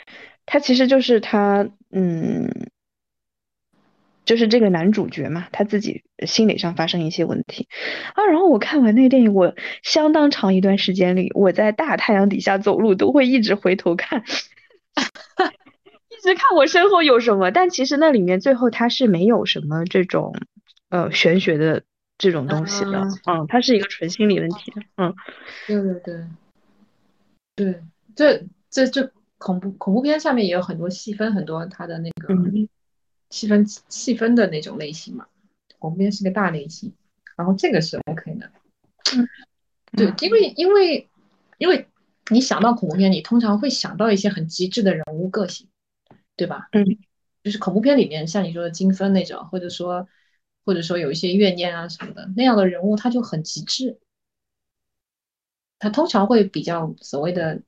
[0.45, 2.51] 他其实就是他，嗯。
[4.27, 7.69] 就是这个男主角嘛，他自己心理上发生一些问题
[8.15, 8.27] 啊。
[8.27, 14.25] 然后我看完那个电影，我相当长一段时间里，我在大太阳底下走路都会一直回头看，
[16.11, 17.51] 一直看我身后有什么。
[17.53, 20.35] 但其实那里面最后他是没有什么这种
[20.91, 21.85] 呃玄学的
[22.19, 25.15] 这种东西的，嗯，它是一个纯心理问题，嗯，
[25.69, 26.25] 对对对，
[27.55, 27.81] 对，
[28.17, 32.35] 这这这恐怖恐怖片下面也有很多细分，很多他的那个。
[33.31, 35.27] 细分细分的那种类型嘛，
[35.79, 36.93] 恐怖片是个大类型，
[37.37, 38.51] 然后这个是 OK 的。
[39.17, 39.29] 嗯，
[39.93, 41.09] 对，因为因为
[41.59, 41.89] 因为
[42.31, 45.69] 你想到恐怖片，你通常会想到一些很极致的人物个性，
[46.37, 46.69] 对吧？
[46.73, 46.85] 嗯，
[47.43, 50.09] 就是恐怖片里面像你说的金分那种，或者说
[50.65, 53.99] 或者说有一些怨念啊什么的那样的人物，他就很极致，
[55.79, 57.63] 他通常会比较所谓的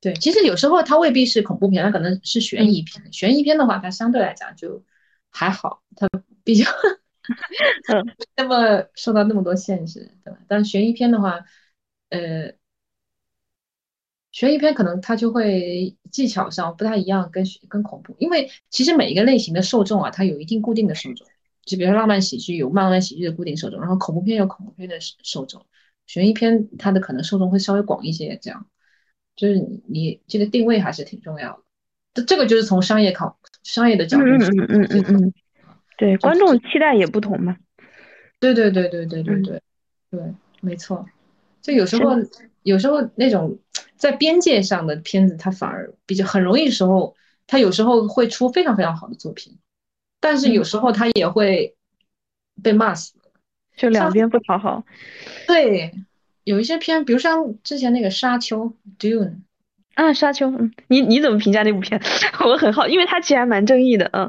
[0.00, 3.12] 对，其实有时候它未必是恐怖片，它可能是悬疑片。
[3.12, 4.82] 悬疑片的话，它相对来讲就
[5.30, 6.08] 还好，它
[6.42, 6.68] 比较
[7.94, 8.04] 嗯
[8.36, 10.40] 那么受到那么多限制，对吧？
[10.48, 11.44] 但是悬疑片的话，
[12.10, 12.52] 呃，
[14.32, 21.26] 悬疑片可能它就会技巧上不太一样，跟跟恐怖，因为其实每一个类型的受众啊，它有一定固定的受众。
[21.64, 25.64] 就比如说浪漫喜剧有浪漫喜剧的固定受众，然后恐怖片有恐怖片的受众，
[26.08, 28.66] 悬疑片它的可能受众会稍微广一些，这样。
[29.36, 29.54] 就是
[29.86, 31.62] 你这个定位还是挺重要的。
[32.14, 35.34] 这这个就是从商业考商业的角度嗯嗯嗯嗯
[35.96, 37.56] 对观众期待也不同嘛。
[38.38, 39.62] 对对对对对对对
[40.10, 41.06] 对没错。
[41.60, 42.10] 就有时候
[42.62, 43.58] 有时候那种
[43.96, 47.14] 在边界上的片子它反而比较很容易时候
[47.46, 49.58] 它有时候会出非常非常好的作品。
[50.22, 51.74] 但是有时候它也会
[52.62, 53.14] 被骂死
[53.76, 53.88] 就。
[53.88, 54.84] 两边不讨好
[55.48, 55.92] 对
[56.44, 58.64] 有一些片，比如像之前那个《沙丘》
[58.98, 59.36] Dune，
[59.94, 62.00] 啊，《沙丘》，嗯，你你怎么评价那部片？
[62.44, 64.28] 我很好，因为它其实还蛮正义的，嗯，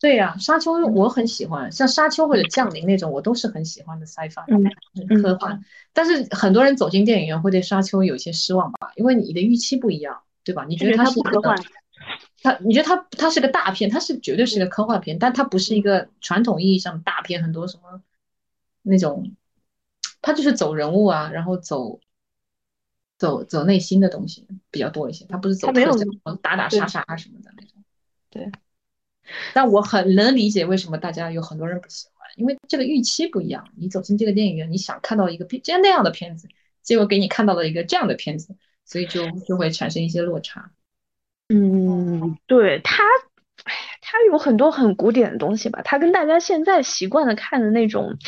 [0.00, 5.58] 对呀，《沙丘》我很喜欢，像《沙丘》或者《降临》那种，我都是很喜欢的 sci-fi 科幻。
[5.94, 10.66] 但是很多人走进电影院会对《沙丘》有些失望吧，因为你的预期不一样，对吧？
[10.68, 11.56] 你觉得它是科幻？
[12.42, 18.02] 它，你觉得它它是个大片，它是绝对是个科幻片，但它不是一个传统意义上的大片，很多什么
[18.82, 19.30] 那种。
[20.22, 22.00] 他就是走人物啊，然后走
[23.18, 25.26] 走走内心的东西比较多一些。
[25.26, 27.82] 他不是走特效，打打杀杀啊什么的那种。
[28.30, 28.50] 对。
[29.52, 33.68] 但我很能理解为什么大家有很多人不喜欢，因为这个预期不一样。
[33.76, 36.48] 你走进这个电影院，你想看到一个片这样那样的片子，
[36.82, 40.72] 结果给你看到了一个这样的片子，所以就就会产生一些落差。
[41.48, 43.02] 嗯，对他，
[44.00, 48.18] 他有很多很古典的东西吧，他跟大家现在习惯的看的那种。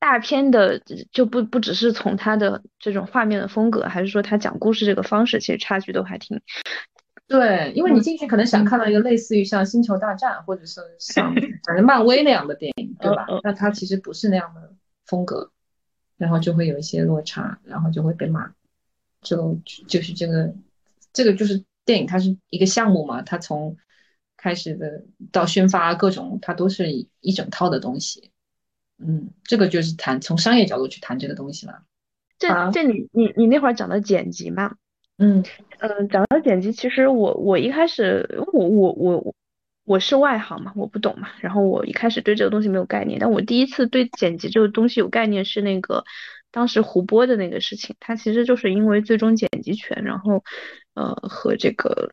[0.00, 0.82] 大片的
[1.12, 6.40] 就不不只是从它的这种画面的风格，还是说它讲故事这个方式，其实差距都还挺。
[7.28, 11.32] 对，因为你进去可能想看到一个类似于像《星球大战》或者是像
[11.64, 13.26] 反正漫威那样的电影，对吧？
[13.44, 14.74] 那它其实不是那样的
[15.06, 15.52] 风格，
[16.16, 18.50] 然后就会有一些落差，然后就会被骂。
[19.20, 20.52] 就就是这个
[21.12, 23.76] 这个就是电影，它是一个项目嘛，它从
[24.36, 28.32] 开始的到宣发各种，它都是一整套的东西。
[29.00, 31.82] 嗯，这个就是谈从商业角度去谈这个东西了。
[32.38, 34.76] 这这你你你那会儿讲的剪辑嘛？
[35.18, 35.44] 嗯
[35.78, 39.34] 嗯，讲到剪辑，其实我我一开始我我我
[39.84, 41.28] 我是外行嘛，我不懂嘛。
[41.40, 46.04] 然后我一开始对这个东西没有概念，但我第一次对剪辑这个东西有概念是那个
[46.50, 50.42] 当时胡播的那个事情，他其实就是因为最终剪辑权，然后
[50.94, 52.12] 呃和这个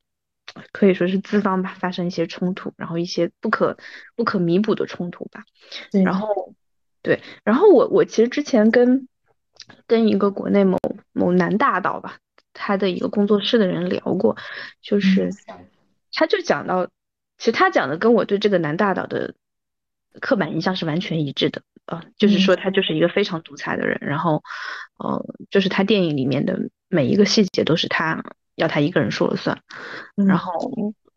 [0.73, 3.77] 可以说是资方吧发生一些冲突，然后一些不可
[4.17, 5.43] 不可弥补的冲突吧。
[6.03, 6.53] 然后。
[7.07, 9.07] 对，然后我我其实之前跟
[9.87, 10.77] 跟一个国内某
[11.13, 12.17] 某男大导吧，
[12.51, 14.35] 他的一个工作室的人聊过，
[14.81, 15.29] 就是
[16.11, 16.87] 他就讲到，
[17.37, 19.35] 其实他讲的跟我对这个男大导的
[20.19, 24.43] 刻板印象是完全一致的啊，就是说他就是一个非常独裁的人，然后
[24.99, 28.21] 呃，就是他电影里面的每一个细节都是他
[28.55, 29.61] 要他一个人说了算，
[30.15, 30.51] 然后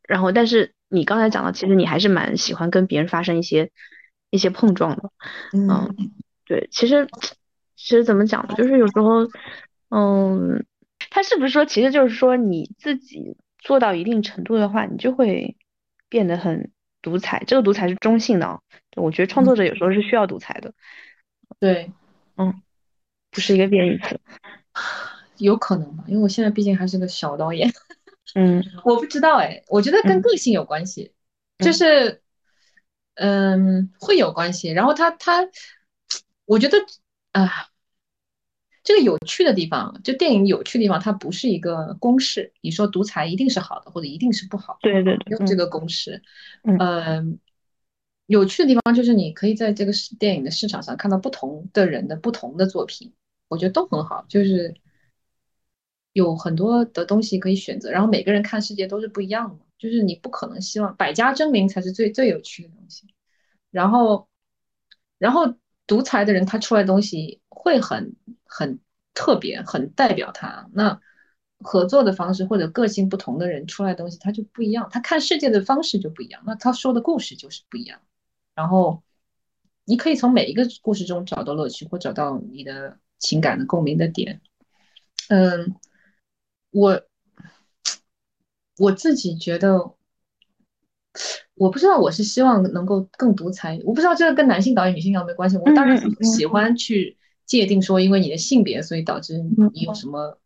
[0.07, 3.73] 然后但是你刚才讲到，其实你还是蛮喜欢跟别人发生一些。
[4.31, 5.11] 一些碰撞的，
[5.53, 5.93] 嗯，
[6.45, 7.09] 对，其实
[7.77, 8.55] 其实怎么讲呢？
[8.57, 9.29] 就是有时候，
[9.89, 10.65] 嗯，
[11.11, 15.57] 他是不是说，其实就是说你自己做到一定程度的话，你就会
[16.09, 16.71] 变得很
[17.03, 17.43] 独裁。
[17.47, 18.61] 这个独裁是中性的啊，
[18.97, 20.73] 我觉得创作者有时候是需要独裁的。
[21.59, 21.91] 对，
[22.37, 22.63] 嗯，
[23.33, 24.21] 不是一个贬义词，
[25.39, 26.05] 有可能吧？
[26.07, 27.69] 因为我现在毕竟还是个小导演，
[28.37, 31.13] 嗯， 我不知道哎，我觉得跟个性有关系，
[31.59, 32.23] 就是。
[33.15, 34.71] 嗯，会有关系。
[34.71, 35.49] 然后他他，
[36.45, 36.79] 我觉得
[37.33, 37.69] 啊，
[38.83, 42.53] 这个有趣的地方，就电影有趣的地方，它不是一个公式。
[42.63, 44.79] 你说独裁一定是好的，或者一定是不好？
[44.81, 46.23] 对对对，用这个公式。
[46.63, 47.39] 嗯，
[48.27, 53.13] 有趣的地方就是你可以在这个电影的市场上看到不同的人的不同的作品，
[53.49, 54.25] 我觉得都很好。
[54.29, 54.75] 就是
[56.13, 59.65] 有很多的东西可以选择，然后每个人看世界都是不一样的。
[59.81, 63.07] 就是你不可能希望百家争鸣才是最最有趣的东西，
[63.71, 64.29] 然后，
[65.17, 68.15] 然后独裁的人他出来的东西会很
[68.45, 68.79] 很
[69.15, 70.69] 特别，很代表他。
[70.75, 71.01] 那
[71.61, 78.03] 合作的方式或者个性不同的人出来的东西他就不一样，他看世界的方式就不一样，那他说的故事就是不一样。
[78.55, 79.03] 然后
[79.87, 84.43] 你可以从每一个故事中找到乐趣，或找到你的情感的共鸣的点。
[85.31, 85.75] 嗯，
[86.71, 87.03] 我。
[88.81, 89.95] 我自己觉得，
[91.55, 95.59] 我不知道我是希望能够更独裁，我不知道这个跟男性导演、女性导演没关系。
[95.59, 99.37] 我当然喜欢去界定说，因为你的性别，所以导致
[99.75, 100.41] 你有什么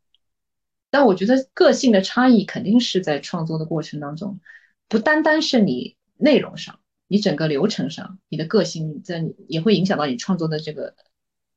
[0.90, 4.40] 但我觉得个性的差异肯定是在创作的过程当中，
[4.88, 10.96] 不单单是你内容上，你整个流程上，你的个性在也会影响到你创作的这个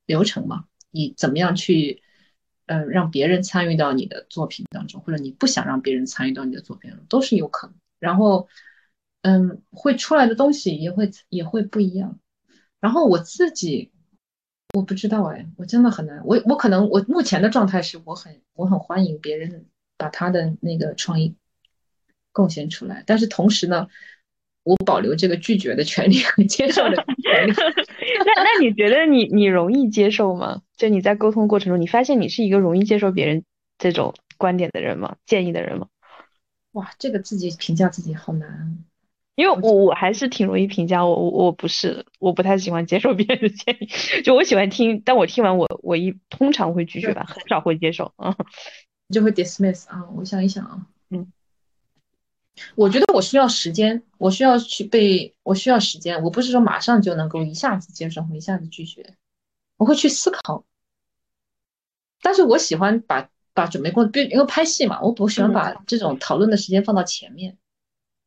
[0.05, 0.65] 流程嘛？
[0.91, 2.03] 你怎么样去，
[2.68, 7.76] 呃，让别人参与到你的作品当中，或者你不想让别人参与到你的作品中，都是有可能。
[7.99, 8.47] 然后，
[9.24, 12.20] 嗯，会出来的东西也会也会不一样。
[12.80, 13.91] 然后我自己。
[14.74, 16.22] 我不知道哎，我真的很难。
[16.26, 19.65] 我我可能我目前的状态是我很我很欢迎别人
[19.97, 21.36] 把他的那个创意
[22.34, 23.88] 贡献出来，但是同时呢，
[24.63, 27.53] 我保留这个拒绝的权利和接受的权利。
[28.26, 30.61] 那那你觉得你你容易接受吗？
[30.78, 33.43] 就你在沟通过程中，你发现你是一个容易接受别人
[33.78, 35.17] 这种观点的人吗？
[35.25, 35.88] 建议的人吗？
[36.73, 38.78] 哇，这个自己评价自己好难。
[39.36, 43.88] 因为我我还是挺容易评价我我我不是我不太喜欢接受别人的建议，
[44.23, 48.36] 就我喜欢听，但我听完我我一通常会拒绝吧，很少会接受啊，
[49.13, 50.09] 就会 dismiss 啊。
[50.15, 51.32] 我想一想啊，嗯，
[52.73, 59.13] 我觉得我需要时间，我需要去被，我需要时间，我不是说马上就能够一下子接受或一下子拒绝，
[59.78, 60.65] 我会去思考。
[62.21, 67.57] 但是我喜欢把把准备工作，因为拍戏嘛，我不喜欢把这种讨论的时间放到前面。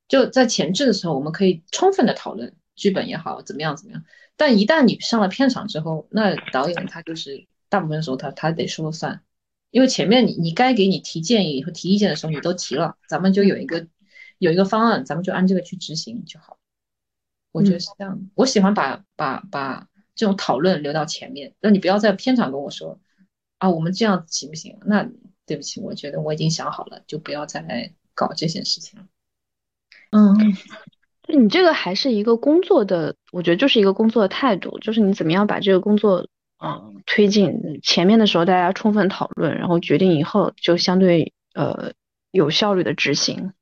[0.09, 4.05] 就在前置的时候，我们可以充分的讨论剧本也好，怎么样怎么样。
[4.36, 9.22] 但一旦你上了片场之后，那导演他就是大部分时候他他得说了算，
[9.70, 13.86] 因为前面你你该给你提建议和提意见的时候你都提了，咱们就有一个
[14.38, 16.59] 有一个方案，咱们就按这个去执行就好。
[17.53, 18.24] 我觉得是这样的。
[18.34, 23.01] 我喜欢把把把这种讨论留到前面，那你不要在片场跟我说
[23.59, 24.79] 啊，我们这样行不行？
[24.85, 25.09] 那
[25.47, 29.07] 对不起，我觉得我已经想好了，就不要再来搞这些事情了。
[30.13, 30.37] 嗯，
[31.29, 36.27] 你这个还是一个工作的，我觉得就是一个工作的态度，就是你怎么样把这个工作
[36.63, 37.81] 嗯推进。
[37.83, 41.93] 前面的时候大家充分讨论，然后决定以后就相对呃
[42.31, 43.53] 有效率的执行。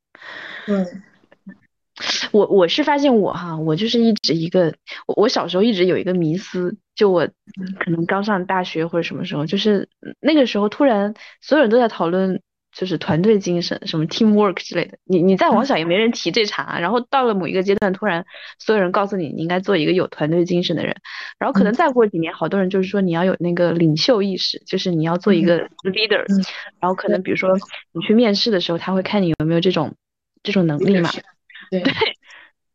[0.65, 0.85] 对，
[2.31, 4.73] 我我是发现我哈，我就是一直一个，
[5.07, 7.27] 我我小时候一直有一个迷思，就我
[7.79, 9.89] 可能刚上大学或者什么时候，就是
[10.19, 12.41] 那个时候突然所有人都在讨论。
[12.71, 18.23] 就是团队精神，什么 teamwork 之类的，你你再往小也没人提这茬，然后到了某一个阶段，突然
[18.59, 20.95] 所有人告诉你，你应该做一个有团队精神的人，
[21.39, 26.23] 然后可能再过几年，好多人就是说你要有那个领袖意识，就是你要做一个 leader，
[26.79, 27.57] 然后可能比如说
[27.91, 29.95] 你去面试的时候，他会看你有没有这种
[30.43, 31.09] 这种能力嘛，
[31.69, 31.83] 对。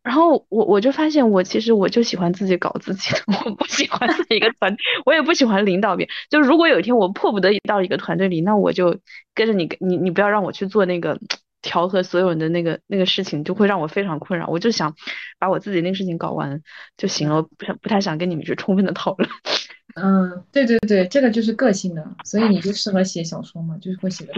[0.03, 4.76] 然后我我就发现，我其实我就喜欢自己搞自己的， 我不喜欢在一个团，
[5.07, 6.14] 我也不喜欢领导别人。
[6.28, 8.99] 就如果有一天我迫不得已到一个团队里，那我就
[9.34, 11.18] 跟着你，你你不要让我去做那个
[11.62, 14.47] 调和所有人的那个那个事情，就会让我非常困扰。
[14.49, 14.95] 我就想
[15.38, 16.61] 把我自己那个事情搞完
[16.99, 19.30] 就行了，不想不太想跟你们去充分的讨论。
[19.97, 24.34] 嗯，对对对，这个就是个性的，所以你就适合写小说嘛，就是会写的。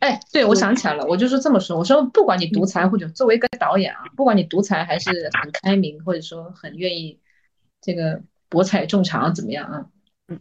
[0.00, 1.78] 哎，对，我想起来了，我就是这么说。
[1.78, 7.20] 我说，不管你独裁或者作为一个导演啊，不管你独裁还是很开明，或者说很愿意
[7.82, 9.86] 这个博采众长怎么样啊？
[10.28, 10.40] 嗯。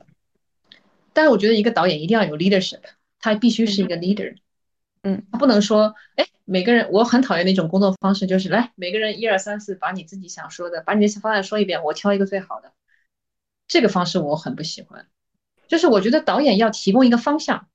[1.12, 2.80] 但是我觉得一个导演一定要有 leadership，
[3.20, 4.38] 他必须是一个 leader。
[5.04, 5.26] 嗯。
[5.30, 12.72] 他不能说，哎，每个人，我很讨厌那种工作方式，就是来每个人一二三四，把你自己想说的，把你的方案说一遍，我挑一个最好的。
[13.68, 15.06] 这个方式我很不喜欢。
[15.68, 17.68] 就是我觉得导演要提供一个方向。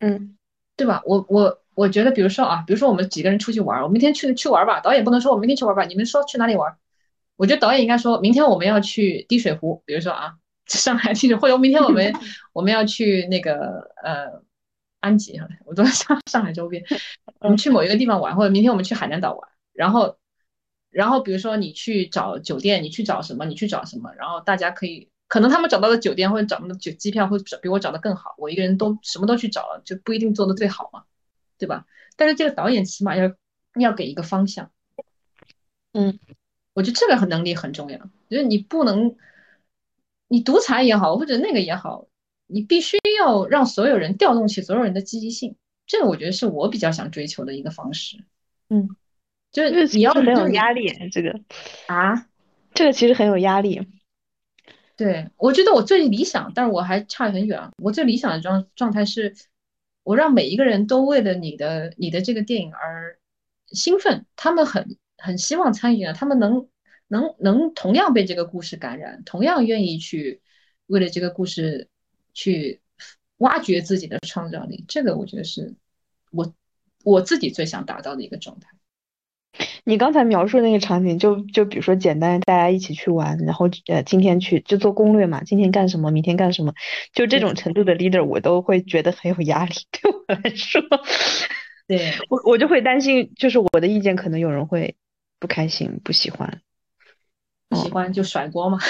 [0.00, 0.36] 嗯。
[0.80, 1.02] 对吧？
[1.04, 4.80] 我我我觉得，比如说啊，比如说我们几个人出去玩，我明天去去玩吧。
[4.80, 6.74] 导演不能说我明天去玩吧，你们说去哪里玩？
[7.36, 10.32] 我觉得导演应该说明天我们要去滴水湖，比如说啊，
[10.64, 12.10] 上海 滴水，或者明天我们
[12.54, 14.42] 我们要去那个呃
[15.00, 16.82] 安吉，我都在上 上海周边，
[17.40, 19.48] 我们去某一个地方玩，或者明天我们去海南岛玩。
[19.74, 20.16] 然后
[20.90, 23.44] 然后比如说你去找酒店，你去找什么？
[23.44, 24.12] 你去找什么？
[24.14, 25.10] 然后大家可以。
[25.30, 31.04] 可能他们找到的酒店或者找的酒机票会找比我找的更好，我一个人都什么都去找了，就不一定做的最好嘛，
[31.56, 31.86] 对吧？
[32.16, 33.32] 但是这个导演起码要
[33.78, 34.72] 要给一个方向，
[35.92, 36.18] 嗯，
[36.74, 39.14] 我觉得这个很能力很重要，就是你不能，
[40.26, 42.08] 你独裁也好或者那个也好，
[42.48, 45.54] 你必须要让所有人调动起所有人的积极性，
[45.86, 48.24] 这个我觉得是我比较想追求的一个方式，
[48.68, 48.96] 嗯，
[49.52, 51.38] 就是你要很有压力，这个
[51.86, 52.26] 啊，
[52.74, 53.86] 这个其实很有压力。
[55.00, 57.58] 对，我觉得我最理想，但是我还差很远。
[57.78, 59.34] 我最理想的状状态是，
[60.02, 63.18] 我让每一个人都为了你的你的这个电影而
[63.68, 66.68] 兴奋，他们很很希望参与啊，他们能
[67.08, 70.42] 能能同样被这个故事感染，同样愿意去
[70.86, 71.88] 为了这个故事
[72.34, 72.82] 去
[73.38, 74.84] 挖掘自己的创造力。
[74.86, 75.74] 这个我觉得是
[76.30, 76.54] 我
[77.04, 78.68] 我自己最想达到的一个状态。
[79.84, 86.72] 你刚才描述那个场景，就就比如说简单，大家一起去玩，然后呃今天去就做攻略嘛，今天干什么，明天干什么，
[87.12, 89.74] 就这种程度的 leader，我都会觉得很有压力。
[89.90, 90.80] 对我来说，
[91.88, 94.94] 对我我就会担心，就是我的意见可能有人会
[95.38, 96.60] 不开心、不喜欢。
[97.68, 98.78] 不喜欢就甩锅嘛。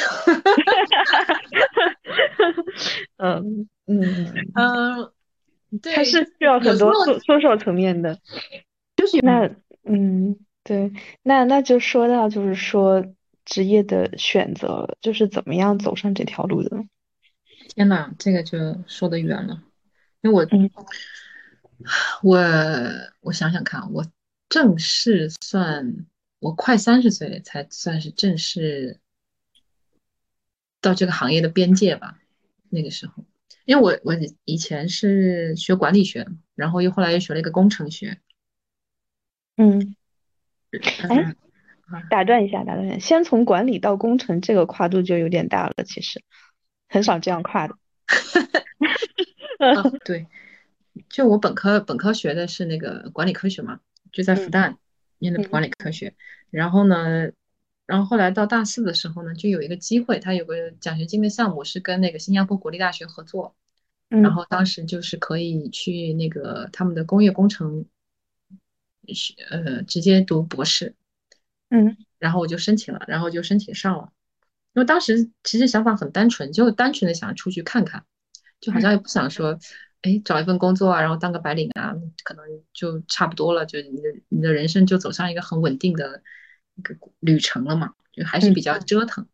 [3.18, 5.10] 嗯嗯嗯，
[5.82, 6.92] 对，它是需要很多
[7.26, 8.18] 多少层面的。
[8.96, 9.50] 就是那
[9.84, 10.92] 嗯，对，
[11.22, 16.84] 那那就说到就是说职业的选择，就是怎么样走上这条路的。
[17.74, 19.62] 天呐，这个就说得远了，
[20.20, 20.46] 因为我，
[22.22, 22.38] 我
[23.20, 24.06] 我想想看，我
[24.48, 26.06] 正式算
[26.38, 29.00] 我快三十岁才算是正式
[30.80, 32.18] 到这个行业的边界吧。
[32.68, 33.24] 那个时候，
[33.64, 38.20] 因为我我以前是学管理学，然后又后来又学了一个工程学。
[39.56, 39.96] 嗯，
[41.08, 41.34] 哎，
[42.08, 46.22] 打断一下，打断一下，先从管理到工程，这个跨度就有点大了，其实。
[46.92, 47.76] 很少这样跨的，
[50.04, 50.26] 对，
[51.08, 53.78] 就我本科本科学的是那个管理科学嘛，
[54.10, 54.74] 就在复旦
[55.20, 56.14] 念的管理科学，
[56.50, 57.30] 然后呢，
[57.86, 63.54] 然后后来到大四的时候呢，就有一个机会，他有个奖学金的项目是跟那个新加坡国立大学合作，
[64.08, 67.84] 然后当时就是可以去那个他们的工业工程，
[69.14, 70.94] 学呃直接读博士，
[71.68, 74.12] 嗯，然后我就申请了，然后就申请上了。
[74.74, 78.04] 因为当时其实想法很单纯，就单纯的想出去看看，
[78.60, 79.58] 就好像也不想说，
[80.02, 86.22] 哎，找一份工作啊，然后当个白领啊，可能就差不多了，就你的你的人生就走上一个很稳定的
[86.76, 89.26] 一个旅程了嘛，就还是比较折腾。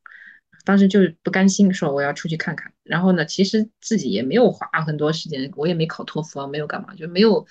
[0.64, 2.72] 当时就是不甘心，说我要出去看看。
[2.82, 7.46] 然后呢，其实自己也没有花很多时间，我也没考托福啊，没有干嘛，就没有，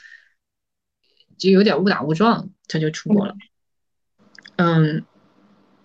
[1.38, 3.36] 就有点误打误撞，他就出国了。
[4.58, 5.06] 嗯。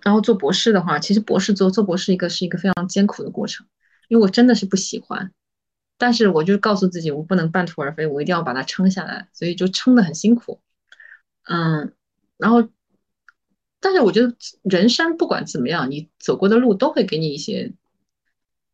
[0.03, 3.67] 然后做博士的话，其实博士做做博士一个是一个非常艰苦的过程，
[4.07, 5.31] 因为我真的是不喜欢，
[5.99, 10.59] 但是我就告诉自己我不能半途而废，我一定要把它撑下来，所以就撑得很辛苦。
[11.43, 11.93] 嗯，
[12.37, 12.67] 然后，
[13.79, 17.71] 但是我觉得人生不管怎么样，你走过的路都会给你一些，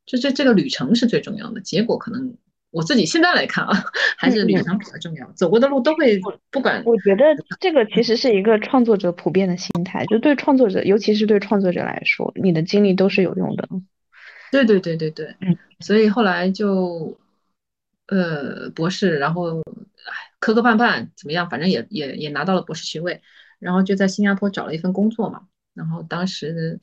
[0.06, 2.38] 就这这个旅程是最重要的，结果可能。
[2.78, 3.74] 我自己现在来看啊，
[4.18, 5.28] 还是旅程比较重要。
[5.32, 6.20] 走过的路都会
[6.52, 6.84] 不管。
[6.86, 7.24] 我觉得
[7.60, 13.68] 这个其实是一个创作者普遍的心态，就对创作者，尤其是对创作者来说，你的经历都是有用的。
[14.52, 15.58] 对对对对对，嗯。
[15.80, 17.18] 所以后来就，
[18.06, 19.64] 呃，博士，然后
[20.40, 23.22] 磕磕绊绊怎么样，反正也也也拿到了博士学位，
[23.58, 26.80] 然后就在新加坡找了一份工作嘛，然后当时。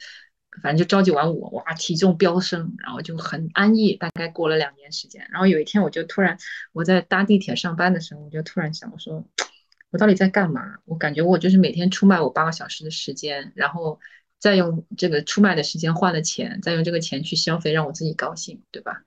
[0.62, 3.94] 反正就朝九晚五，哇，体重飙升，然后就很安逸。
[3.94, 6.38] 大概过了两年时间，然后有一天我就突然，
[6.72, 9.26] 我在搭地铁上班的时候，我就突然想，我说
[9.90, 10.76] 我到底在干嘛？
[10.84, 13.98] 我感觉我就是每天出卖我八个小时的时间，然后
[14.38, 19.02] 再用这个出卖的时间换了钱，再用这个钱去消费，让我自己高兴，对吧？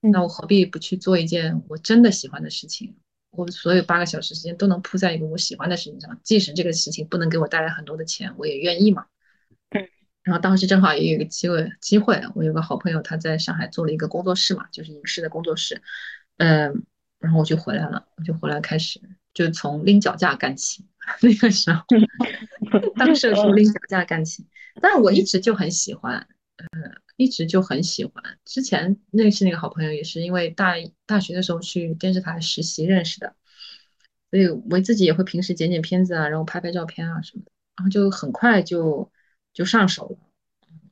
[0.00, 2.96] 那我何必不去做一件我真的喜欢的事情？
[3.30, 9.06] 我所有八个小时时间都能扑在一个我喜欢的事情上，即使这个事情不能给我带来很多的钱，我也愿意嘛。
[10.22, 15.82] 然后当时正好也有一个机会，机会我有个好朋友，他在上海做了一个工作室嘛，就是影视的工作室，
[16.36, 16.84] 嗯，
[17.18, 19.00] 然后我就回来了，我就回来开始
[19.34, 20.86] 就从拎脚架干起，
[21.22, 21.82] 那个时候，
[22.94, 24.46] 当时从拎脚架干起，
[24.80, 26.24] 但是我一直就很喜欢，
[26.56, 28.22] 嗯，一直就很喜欢。
[28.44, 33.34] 之前认识那个好朋友也是因为大大学的时候去电视台实习认识的，
[34.30, 39.10] 所以我自己也会平时剪剪片子啊，然后拍拍照片啊什么的，然后就很快就。
[39.52, 40.18] 就上手了，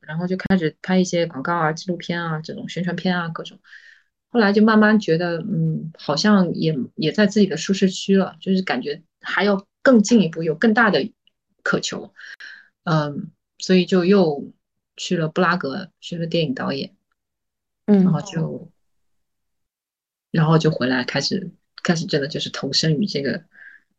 [0.01, 3.59] 然后就开始拍一些广告啊、纪录片啊、这种宣传片啊，各种。
[4.29, 11.11] 后来就慢慢觉得，嗯，好像也也在自己的舒适区了，就是感觉还要更进一步，有更大的
[11.63, 12.13] 渴求，
[12.83, 14.53] 嗯，所以就又
[14.95, 16.95] 去了布拉格学了电影导演，
[17.87, 18.71] 嗯，然后就，
[20.31, 21.51] 然后就回来开始
[21.83, 23.43] 开始真的就是投身于这个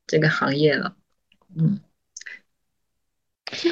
[0.06, 0.96] 这个行业了，
[1.56, 1.78] 嗯。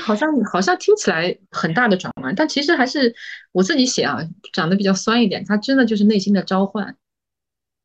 [0.03, 3.15] 好像好像听起来很大的转弯，但其实还是
[3.53, 4.19] 我自己写啊，
[4.53, 5.45] 长得比较酸一点。
[5.47, 6.97] 它真的就是内心的召唤。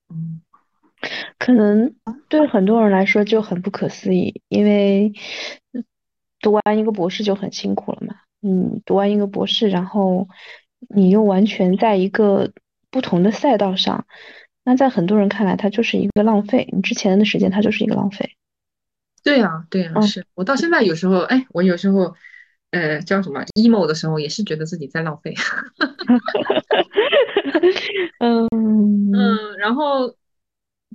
[0.10, 0.42] 嗯，
[1.40, 1.96] 可能
[2.28, 5.14] 对很多人来说就很不可思议，因为
[6.40, 8.16] 读完一个博士就很辛苦了嘛。
[8.42, 10.28] 嗯，读完一个博士，然后
[10.90, 12.52] 你又完全在一个
[12.92, 14.06] 不同的赛道上，
[14.64, 16.70] 那在很多人看来，它就是一个浪费。
[16.72, 18.36] 你之前的时间，它就是一个浪费。
[19.26, 22.16] 对呀，对呀，是我到现在有时候，哎，我有时候，
[22.70, 25.34] 呃，叫什么 emo 的时候，也是觉得自己在浪费。
[28.20, 28.48] 嗯
[29.12, 30.16] 嗯，然后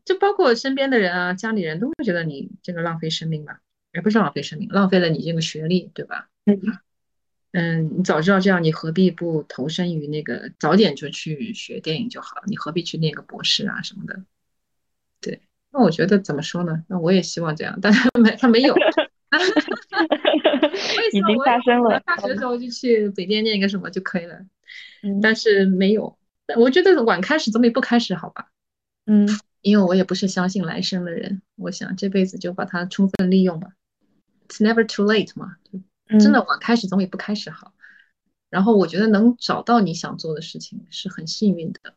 [0.04, 3.58] 就包括身边的人啊，家里人都会觉得你这个浪费生命吧，
[3.92, 6.28] 也不是浪费生命，浪费了你这个学历，对吧？
[6.44, 6.60] 嗯
[7.50, 14.22] 嗯，你早知道这样，你何必不投身于那个，早点就去学电影就好了，你何必去念个博士啊什么的？
[15.20, 15.40] 对。
[15.72, 16.84] 那我觉得怎么说呢？
[16.88, 18.74] 那我也希望这样，但是没他没有。
[21.12, 22.00] 已经发生了。
[22.00, 24.40] 大学的时候就去北电念一个什么就可以了，
[25.22, 26.18] 但是没有。
[26.56, 28.48] 我觉得晚开始总比不开始好吧？
[29.06, 29.28] 嗯，
[29.62, 33.68] 因为我也不是相信来生的人，我想这辈子就把它充分利用吧。
[34.48, 35.56] It's never too late 嘛，
[36.18, 37.72] 真的晚开始总比不开始好。
[38.48, 41.94] 然后我觉得能找到你想做的事情是很幸运的，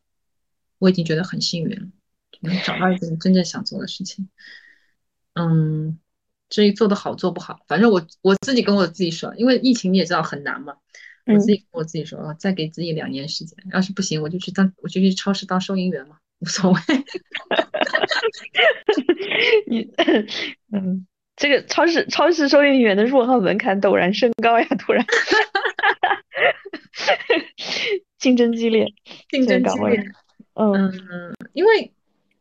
[0.78, 1.88] 我已经觉得很幸运了，
[2.42, 4.28] 能找到一个你真正想做的事情。
[5.34, 6.00] 嗯。
[6.50, 10.76] 至于做的好做不好，反正我我自己跟我自己说，因为疫情你也知道很难嘛，
[11.26, 16.80] 我自己跟我自己说，再给自己两年时间，要是不行我就去当我就去超市当收银员嘛，无所谓。
[19.66, 19.92] 你
[20.72, 25.04] 嗯，这个超市超市收银员的入行门槛陡然升高呀，突然，
[28.20, 28.94] 竞争激烈，
[29.30, 30.06] 竞争激烈，
[30.54, 31.92] 嗯，因为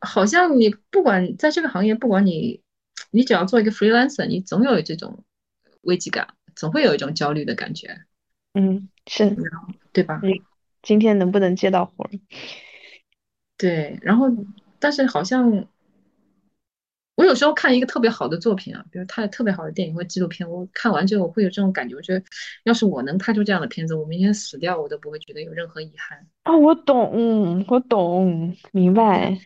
[0.02, 2.60] 好像你不管在这个行业，不管你。
[3.14, 5.22] 你只要做一个 freelancer，你总有这种
[5.82, 8.00] 危机感，总会有一种焦虑的感觉。
[8.54, 9.36] 嗯，是，
[9.92, 10.18] 对吧？
[10.22, 10.40] 你
[10.80, 12.08] 今天能不能接到活？
[13.58, 14.28] 对，然后，
[14.78, 15.66] 但是好像
[17.16, 22.24] 我有时候看一个特别好的作品啊，比如他特别好的电影或纪录片，我看完之后我会有这种感觉，我觉得
[22.64, 26.26] 要是我能拍出这样的片子，我明天死掉我都不会觉得有任何遗憾。
[26.44, 29.38] 啊，我懂，我懂，明白。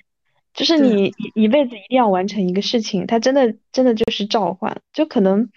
[0.57, 5.51] 就是你一一辈子一定要完成一个事情，它真的真的就是召唤，就可能，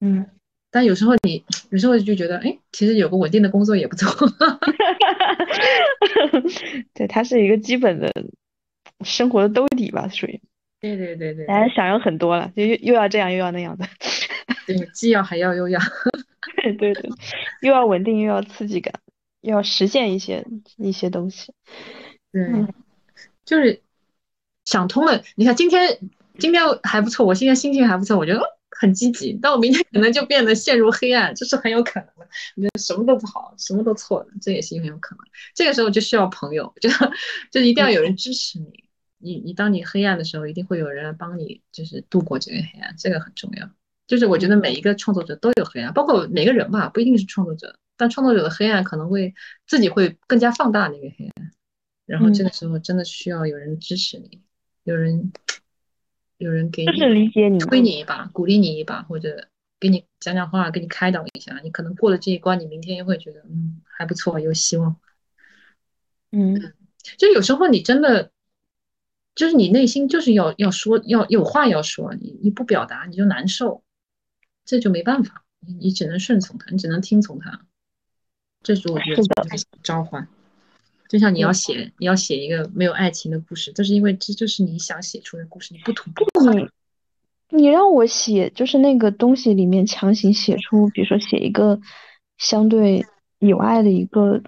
[0.00, 0.26] 嗯，
[0.72, 4.10] 但有时候你有时候就觉得，哎，其实有个稳定的工作也不错
[6.94, 8.12] 对，它是一个基本的
[9.04, 10.40] 生活的兜底吧，属于，
[10.80, 13.86] 对对对对，咱想要很多了，就又又要这样又要那样的，
[14.66, 15.78] 对，既要还要又要，
[16.60, 17.08] 对对对，
[17.60, 18.92] 又要稳定又要刺激感，
[19.42, 20.44] 又要实现一些
[20.76, 21.54] 一些东西，
[22.32, 22.42] 对，
[23.44, 23.80] 就是。
[24.64, 25.98] 想通了，你看今天
[26.38, 28.40] 今天还不错，我现在心情还不错，我觉得
[28.70, 29.38] 很积极。
[29.42, 32.28] 但我明天可能就变得陷入黑暗，这是很有可能的。
[32.54, 35.24] 你觉得什么都不好，什么都错了，这也是很有可能。
[35.54, 36.88] 这个时候就需要朋友，就
[37.50, 38.84] 就一定要有人支持你。
[39.18, 43.68] 你你当你黑暗的时候，一定会有人来帮你，就是度过这个黑暗，这个很重要。
[44.06, 49.32] 就是我觉得每一个创作者都有黑暗，包括每个人吧，不一定是创作者，但创作者的黑暗可能会
[49.66, 51.50] 自己会更加放大那个黑暗。
[52.04, 54.42] 然后这个时候真的需要有人支持你。
[54.84, 55.32] 有人，
[56.38, 64.96] 有人给你理解你，推你一把，鼓励你一把，或者给你讲讲话，给你开导一下，你可能过了这一关，你明天又会觉得，嗯，还不错，有希望。
[66.32, 66.72] 嗯，
[67.16, 68.32] 就有时候你真的，
[69.34, 73.84] 就是你内心就是要要说，要有话要说，你你不表达你就难受，
[74.64, 77.66] 这就没办法，你你只能顺从他，你只能听从他，
[78.62, 79.22] 这是我觉得
[79.82, 80.26] 召唤。
[81.12, 86.54] 就像你要写，你要写一个没有爱情的故事，就是因为这就是你想写出的故事，你不吐不快。
[87.50, 91.78] 你让我写，就是那个东西里面强行写出，比如说写一个
[92.38, 93.04] 相对
[93.40, 94.42] 有爱的一个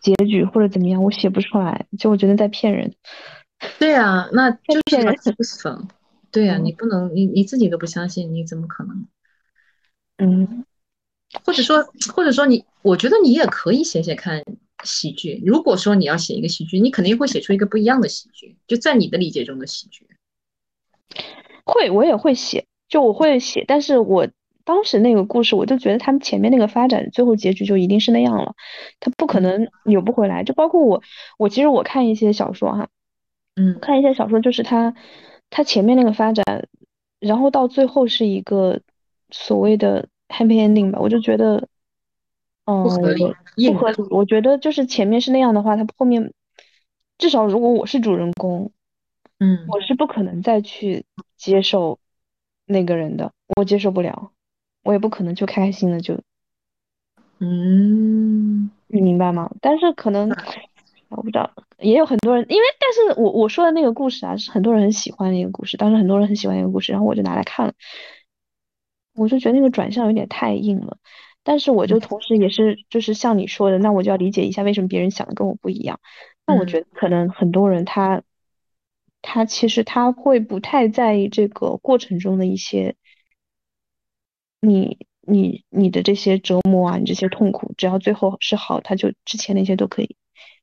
[0.00, 2.94] 结局或者怎么样，我写不出来，就我觉得在骗人。
[3.78, 5.14] 对啊，那就是骗人。
[6.30, 9.06] 对呀，你不能，你你自己都不相信，你怎么可能？
[10.16, 10.64] 嗯，
[11.44, 14.42] 或者说，或者说你，我觉得你也可以写写看。
[14.84, 20.06] 喜剧，如果说你要写一个喜剧，你肯定会写出一个不一样的喜剧，就在你的理解中的喜剧。
[21.64, 24.28] 会，我也会写，就我会写，但是我
[24.64, 28.54] 当时那个故事，我就觉得他们前面那个发展，最后结局就一定是那样了，
[29.00, 30.44] 他不可能扭不回来。
[30.44, 31.02] 就包括我，
[31.38, 32.88] 我其实我看一些小说哈，
[33.56, 34.94] 嗯，看一些小说，就是他
[35.50, 36.68] 他前面那个发展，
[37.20, 38.80] 然后到最后是一个
[39.30, 41.68] 所谓的 happy ending 吧，我就觉得。
[42.64, 43.34] 不合理，
[43.72, 44.02] 不合理。
[44.10, 46.32] 我觉得就是前面是那样的话，他后面
[47.18, 48.72] 至少如果我是主人公，
[49.38, 51.04] 嗯，我是不可能再去
[51.36, 51.98] 接受
[52.66, 54.32] 那个人的，我接受不了，
[54.82, 56.18] 我也不可能就开开心的就，
[57.38, 59.50] 嗯，你明白吗？
[59.60, 60.30] 但是可能
[61.10, 67.74] 我不知道，也有很多人，因为但是我我说的那个故事啊，是很多人很喜欢的一个故事，当时很多人很喜欢一个故事，然后我就拿来看了，
[69.14, 70.96] 我就觉得那个转向有点太硬了。
[71.44, 76.00] 但是我就同时也是就是像你说的，那我就要理解一下为什么别人想的跟我不一样。
[76.46, 78.22] 那我觉得可能很多人他
[79.22, 82.96] 他其实他会不太在意这个过程中的一些
[84.60, 90.16] 你你你的这些折磨啊，你这些痛苦，只要最后是好，他就之前那些都可以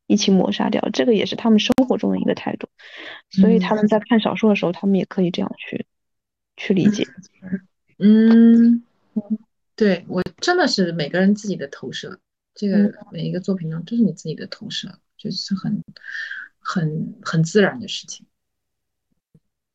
[0.07, 0.89] 一起抹杀掉。
[0.91, 2.67] 这个也是他们生活中的一个态度，
[3.29, 5.85] 所以他们在看小说的时候，他们也可以这样去
[6.57, 7.05] 去理解。
[7.99, 8.83] 嗯。
[9.81, 12.19] 对我真的是每个人自己的投射，
[12.53, 15.83] 这个每一个作品中都是你自己的投射，就是很
[16.59, 18.27] 很很自然的事情。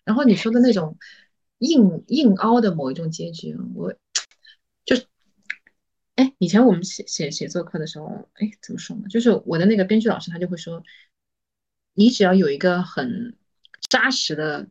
[0.04, 0.96] 然后你说的那种
[1.58, 3.92] 硬硬凹的某一种结局，我
[4.84, 4.94] 就
[6.14, 9.08] 哎，以前我们写写写作课的时候，哎，怎么说呢？
[9.08, 10.84] 就是我的那个编剧老师他就会说，
[11.94, 13.36] 你只要有一个很
[13.90, 14.68] 扎实的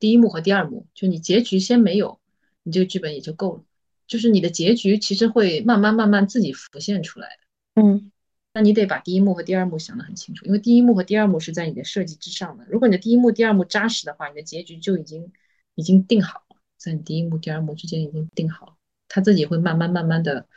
[0.00, 2.20] 第一幕和第二幕，就你结局先没有，
[2.64, 3.64] 你这个剧本也就够了。
[4.08, 7.82] 就是你的结局其实会慢慢慢慢自己浮现出来的。
[7.82, 8.10] 嗯。
[8.54, 12.64] 那你得把第一幕和第二幕想得很清楚，因为第一幕和第二幕是在你的设计之上的。
[12.68, 15.30] 如果你的第一幕、第二幕扎实的话，你的结局就已经
[15.76, 18.72] 已经定好了，在你第一幕、第二幕之间已经定好了，
[19.06, 20.48] 他自己会慢慢慢慢的，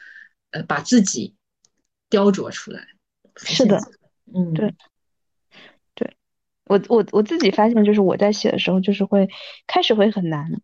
[0.50, 1.36] 呃，把自己
[2.10, 2.88] 雕琢出来。
[3.36, 3.78] 是的，
[4.34, 4.74] 嗯，对，
[5.94, 6.16] 对
[6.66, 9.30] 我我我自己发现，就是我在写的时候，就是会
[9.68, 10.62] 开始会很难，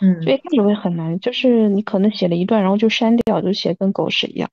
[0.00, 4.50] 嗯，所以开始会很难，就是你可能写了一段，然后就删掉，就写跟狗屎一样，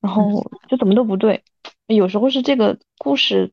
[0.00, 1.42] 然后就怎么都不对。
[1.86, 3.52] 有时候是这个故事，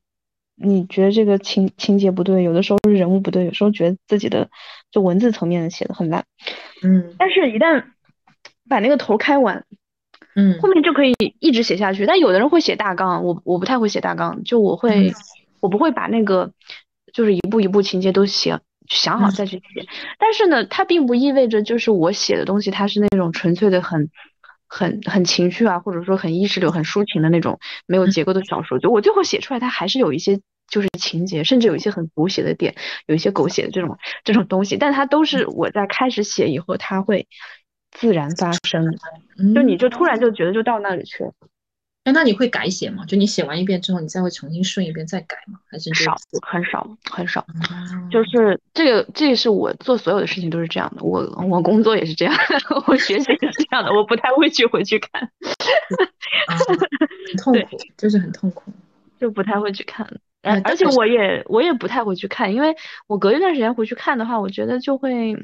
[0.56, 4.50] 你觉得这个情情节不对；有的时候是人物不对；有时候觉得自己的
[4.90, 6.26] 就文字层面的写的很烂，
[6.84, 7.14] 嗯。
[7.18, 7.84] 但是，一旦
[8.70, 9.66] 把那个头开完，
[10.36, 12.06] 嗯，后面就可以一直写下去。
[12.06, 15.12] 但有的人会写大纲，我我不太会写大纲，就我会
[15.60, 16.52] 我不会把那个
[17.14, 18.60] 就是一步一步情节都写
[18.92, 19.88] 想好再去写。
[20.20, 24.12] 但是呢，它并不意味着就是我写的东西它是那种纯粹的很。
[24.74, 30.40] 很很情绪啊，或者说很意识流、很抒情的那种没有结构的小说，就我最后写出来，它还是有一些
[30.70, 32.74] 就是情节，甚至有一些很狗血的点，
[33.06, 37.28] 有一些狗血的这种这种东西，但它都是我在开始写以后，它会
[37.92, 38.98] 自然发生，
[39.54, 41.34] 就你就突然就觉得就到那里去了。
[42.04, 43.06] 哎，那你会改写吗？
[43.06, 45.60] 就你写完一遍之后，你再会重新顺一遍再改吗？
[45.70, 47.46] 还是少很少很少？
[48.10, 51.04] 就是这个，这是我做所有的事情都是这样的。
[51.04, 52.36] 我我工作也是这样，
[52.88, 53.94] 我学习也是这样的。
[53.94, 55.30] 我不太会去回去看，
[57.28, 58.74] 很痛苦，就是很痛苦，
[59.20, 60.08] 就不太会去看。
[60.42, 62.76] 而而且我也我也不太会去看，因为
[63.06, 65.36] 我隔一段时间回去看的话，我觉得就会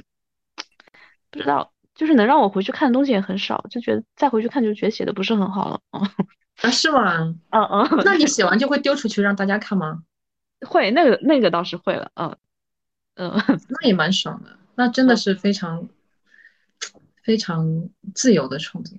[1.29, 5.79] 不知道，就是能让我回去看的东西也很少，就觉得再回去看就觉得写的不是很好了。
[6.61, 7.35] 啊，是吗？
[7.49, 10.03] 嗯嗯， 那你写完就会丢出去让大家看吗？
[10.67, 12.35] 会，那个那个倒是会了，嗯
[13.15, 13.31] 嗯，
[13.69, 15.87] 那也蛮爽的，那真的是非常
[17.21, 18.97] 非常自由的创作。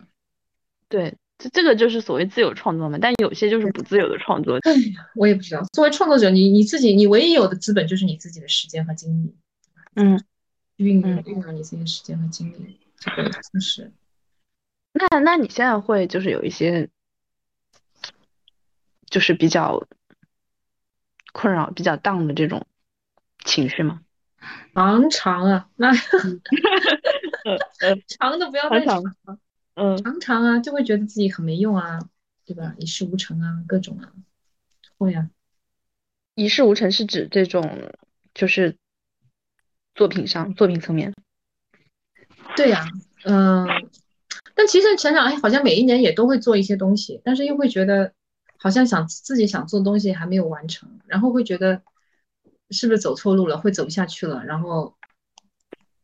[0.88, 4.58] 对，这这个就是所谓自由创作嘛，但有些就是不自由的创作。
[4.62, 5.64] 哎呀，我也不知道。
[5.72, 9.34] 作为创作者，你你自己，你唯一有的资本就是你自己的时间和精力。
[9.96, 10.22] 嗯，
[10.76, 13.92] 运用运用你自己的时间和精力，这个就是。
[14.92, 16.88] 那那你现在会就是有一些。
[19.10, 19.86] 就是比较
[21.32, 22.66] 困扰、比较 down 的这种
[23.44, 24.02] 情绪吗？
[24.74, 25.92] 常常啊，那
[28.06, 29.02] 长的不要太长，
[29.74, 31.98] 嗯，常常啊，就会觉得自己很没用啊，
[32.44, 32.74] 对吧？
[32.78, 34.12] 一事无成啊，各种啊，
[34.96, 35.28] 会啊。
[36.34, 37.90] 一事无成是指这种，
[38.34, 38.76] 就是
[39.94, 41.12] 作品上、作品层面。
[42.56, 42.86] 对呀，
[43.24, 43.66] 嗯，
[44.54, 48.12] 但其实想想，哎，好像每一年也都会做一些东西，但是又会觉得。
[48.58, 51.80] 好像想自己想做东西还没有完成，然后会觉得
[52.70, 54.96] 是不是走错路了，会走不下去了，然后，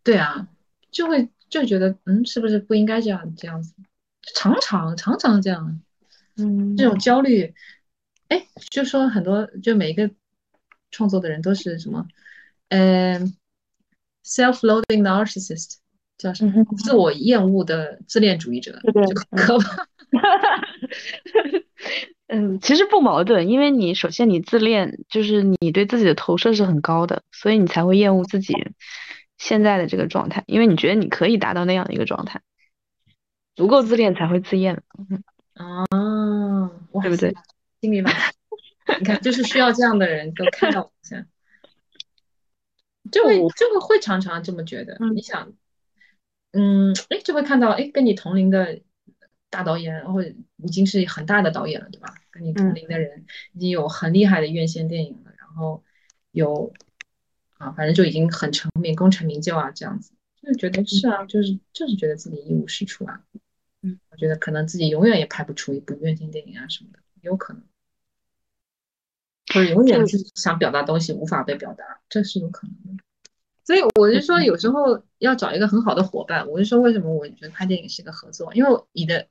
[0.02, 0.48] 对啊，
[0.90, 3.74] 就会就觉得嗯，是不是不应该这样这样子，
[4.34, 5.80] 常常常常这样，
[6.36, 7.54] 嗯，这种焦虑，
[8.28, 10.10] 哎，就说很多就每一个
[10.90, 12.06] 创作的人都是什么，
[12.68, 13.36] 嗯
[14.24, 15.76] ，self-loathing narcissist
[16.16, 16.64] 叫什么？
[16.78, 18.92] 自我厌恶的自恋主义者，就
[19.36, 19.88] 可怕。
[22.26, 28.54] 嗯，其实不矛盾，因为你首先你自恋，就是你对自己的投射是很高的，所以你才会厌恶自己
[29.36, 32.40] 现在的这个状态，因为你觉得你可以达到那样的一个状态，
[33.54, 34.82] 足够自恋才会自厌。
[35.10, 35.22] 嗯，
[35.90, 36.70] 哦，
[37.02, 37.34] 对不对？
[37.82, 38.10] 心里吧，
[38.98, 41.26] 你看，就是需要这样的人都看到我现
[43.12, 44.96] 就会就会会常常这么觉得。
[45.14, 45.52] 你想，
[46.52, 48.80] 嗯，哎，就会看到，哎，跟你同龄的。
[49.54, 52.12] 大导演，或者已经是很大的导演了，对吧？
[52.32, 55.84] 跟你同龄的人已经有很厉害的院线电影了，然后
[56.32, 56.74] 有
[57.58, 60.10] 啊，反正就已经很成名、功成名就啊，这样子，
[60.42, 63.22] 就是觉得是啊，就是就是觉得自己一无是处啊。
[63.82, 67.62] 嗯，我觉得可能自己永远也拍不出一部院线电影啊什么的，有可能，
[69.54, 73.03] 或者永远是想表达东西无法被表达，这是有可能的。
[73.64, 76.46] 所以我就说，有时候要找一个很好的伙伴。
[76.48, 78.52] 我就说，为什么我觉得拍电影是一个合作？
[78.52, 79.26] 因为你的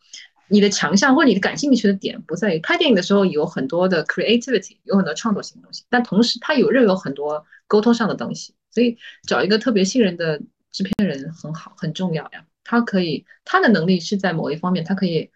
[0.47, 8.55] 你的强项或者你的感兴趣的点不在于拍电影的时候有很多的 creativity，有很多创作性的东西，但同时它有任有很多沟通上的东西。
[8.71, 12.43] 所以找一个特别信任的制片人很好，很重要呀。
[12.63, 15.29] 他可以他的能力是在某一方面，他可以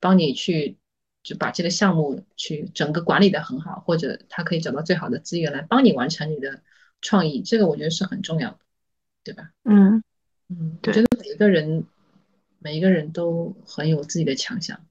[0.00, 0.78] 帮你去
[1.22, 6.62] 就把这个项目去整个管理的很好，或者他可以找到最好的资源来帮你完成你的。
[7.00, 8.58] 创意，这个我觉得是很重要的，
[9.24, 9.50] 对吧？
[9.64, 10.02] 嗯
[10.48, 11.84] 嗯，我觉得每一个人
[12.58, 14.84] 每一个人都很有自己的强项，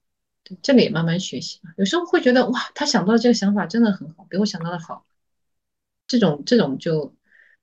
[0.44, 1.72] 对，这个也慢慢学习嘛。
[1.78, 5.06] 有时候会觉得哇，他想到这个想法真的很好，比我想到的好，
[6.08, 7.14] 这种这种就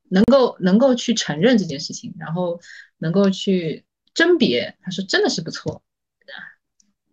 [0.09, 2.61] 能够能够去承认这件事情，然后
[2.99, 5.83] 能够去甄别，他说真的是不错，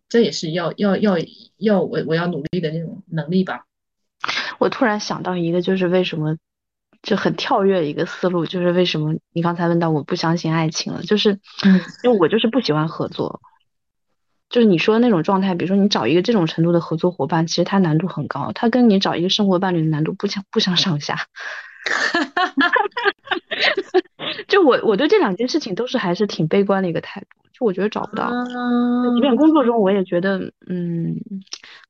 [0.09, 1.15] 这也是要要要
[1.57, 3.65] 要我我要努力的那种能力吧。
[4.59, 6.37] 我突然想到一个，就是为什么
[7.01, 11.39] 就很跳跃一个思路，就是为什么你刚才问到我不相信爱情了，就是
[12.03, 13.41] 因为我就是不喜欢合作，
[14.49, 21.15] 就是你说的那种状态，比如说你找一个这种程度的合作伙伴，其实它难度很高，它跟你找一个生活伴侣的难度不相不相上下。
[24.47, 28.29] 就我我对这两件事情都是还是挺悲观的一个态度，就我觉得找不到，
[29.15, 31.15] 即便工作中我也觉得，嗯，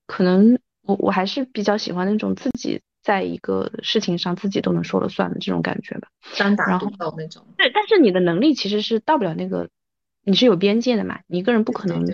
[0.08, 0.58] 可能。
[0.84, 7.46] 我我还是比较喜欢那种自己在一个事情上自己都能说了算的这种感觉吧，单打独斗那种。
[7.58, 9.70] 对，但是你的能力其实是到不了那个，
[10.24, 12.06] 你是有边界的嘛，你一个人不可能。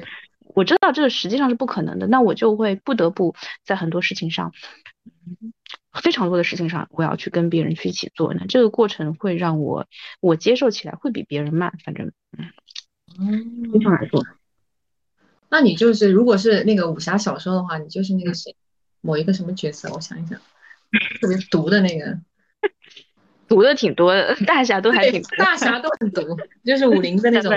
[0.55, 4.53] 我知道这个实际上是不可能的，那我就会不得不在很多事情上，
[6.01, 8.33] 非常多的事情上，我要去跟别人去一起做。
[8.33, 9.85] 那这个过程会让我
[10.19, 12.11] 我接受起来会比别人慢，反正
[13.19, 14.25] 嗯，非常来说。
[15.49, 18.55] 那你就是如果是那个武侠小说的话，你就是那个谁，
[19.01, 19.93] 某一个什么角色？
[19.93, 20.39] 我想一想，
[21.19, 22.19] 特别毒的那个，
[23.47, 27.51] 毒的挺多的，大侠都还挺，大侠都很毒，就是武林的那种。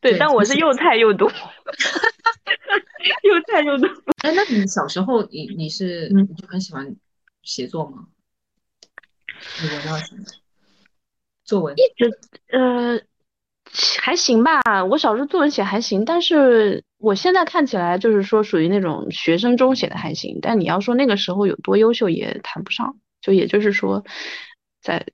[0.00, 1.26] 对，但我是又菜又毒，
[3.22, 3.86] 又菜又毒。
[4.22, 6.94] 哎，那你小时候你你是你就很喜欢
[7.42, 8.06] 写作吗？
[9.62, 10.24] 你文到什么？
[11.44, 11.74] 作文？
[11.76, 12.18] 一直
[12.50, 13.00] 呃。
[14.00, 20.38] 还行吧，我小时候作文写还行，但是我现在看起来就是说属于那种学生中写的还行。
[20.40, 24.04] 但你要说那个时候有多优秀也谈不上，就也就是说，
[24.80, 25.06] 在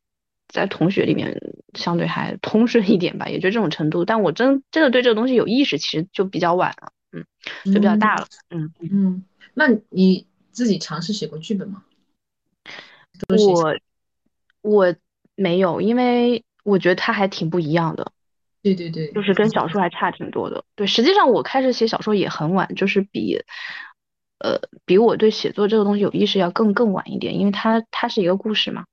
[0.48, 1.40] 在同学里面
[1.74, 4.04] 相对还通顺一点吧，也就这种程度。
[4.04, 7.24] 但我真真的对这个东西有意识，其实就比较晚了，嗯，
[7.72, 9.24] 就比较大了，嗯嗯。
[9.54, 11.82] 那你自己尝试写过剧本吗？
[13.28, 13.76] 我
[14.62, 14.94] 我
[15.34, 18.12] 没有，因为我觉得它还挺不一样的。
[18.62, 20.64] 对对对，就是跟小说还差挺多的。
[20.76, 23.42] 对，实际上我开始写小说也很晚，就是比，
[24.38, 28.84] 呃，比我对写作这个东西有意识要更更晚一点，因为它它是一个故事嘛。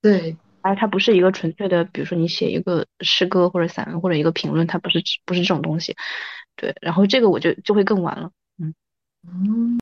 [0.00, 5.96] 对，而它不是一个纯粹的，比如说你写一个诗歌或者散文或者一个评论，它不是不是这种东西。
[6.56, 8.30] 对，然后这个我就就会更晚了。
[8.58, 8.74] 嗯。
[9.24, 9.78] 嗯。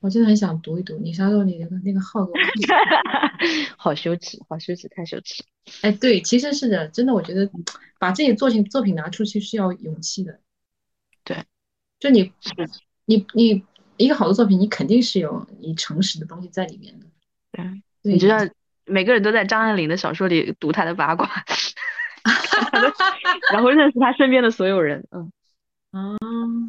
[0.00, 2.36] 我真的很想读一读，你啥时候你那个那个号给我？
[3.76, 5.42] 好羞耻，好羞耻，太羞耻。
[5.82, 7.50] 哎，对，其实是的，真的，我觉得
[7.98, 10.38] 把自己作品作品拿出去是要勇气的。
[11.24, 11.44] 对，
[11.98, 12.32] 就你
[13.06, 13.64] 你你
[13.96, 17.06] 一个好的作品，你肯定是有你诚实的东西在里面的。
[17.52, 18.36] 对，你知道，
[18.84, 21.28] 每个人都在张爱玲的小说里读她的八卦，
[23.50, 25.08] 然后认识她身边的所有人。
[25.10, 25.32] 嗯，
[25.90, 26.16] 啊，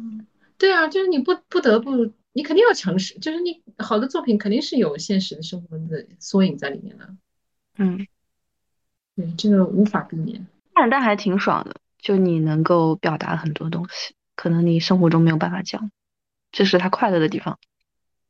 [0.58, 2.10] 对啊，就是你不不得不。
[2.38, 7.12] 你肯定要诚实，就是你好的作品肯定是有现实的生活的缩影在里面的。
[7.78, 8.06] 嗯，
[9.16, 10.46] 对，这个无法避免。
[10.72, 15.90] 但但还挺爽的，就你能够表达很多东西，可能你生活中没有办法讲，
[16.52, 17.58] 这是他快乐的地方。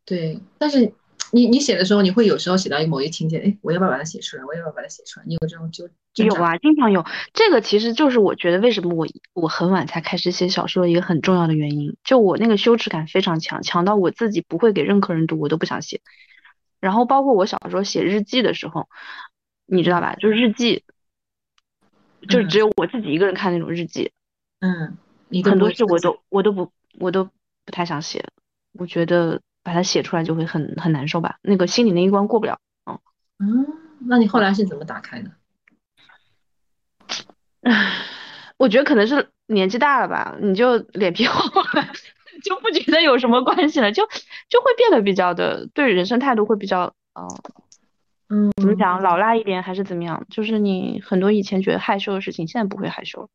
[0.07, 0.95] 对，但是。
[1.31, 4.45] 你你写的时候，你会有时候写到某一个情节，哎，我要不要把它写出来？
[4.45, 5.27] 我要不要把它写出来？
[5.27, 5.89] 你有这种就
[6.25, 7.05] 有啊，经常有。
[7.35, 11.97] 这个其实就是我觉得为什么我我很晚才开始写小说的一个很重要的原因。
[12.03, 16.01] 就我那个羞耻感非常强，强到我自己不会给任何人读，我都不想写。
[16.81, 18.89] 然后包括我小时候写日记的时候，
[19.67, 20.15] 你知道吧？
[20.15, 20.83] 就是日记，
[22.27, 24.13] 就是只有我自己一个人看那种日记。
[24.61, 24.97] 嗯，
[25.45, 28.25] 很多事我都我都不我都不太想写，
[28.73, 29.43] 我觉得。
[29.69, 32.59] 把它写出来就会很很难受吧，那个心里那一关过不了。
[32.87, 32.99] 嗯
[33.39, 33.67] 嗯，
[34.09, 35.31] 那你后来是怎么打开的？
[37.61, 37.93] 唉，
[38.57, 41.87] 我觉得可能是年纪大了吧，你就脸皮厚了，
[42.43, 44.07] 就不觉得有什么关系了，就
[44.49, 47.29] 就会变得比较的对人生态度会比较嗯
[48.31, 50.27] 嗯，怎么讲老辣一点还是怎么样？
[50.31, 53.29] 就是你很多以前觉得害羞的事情，现在不会害羞了。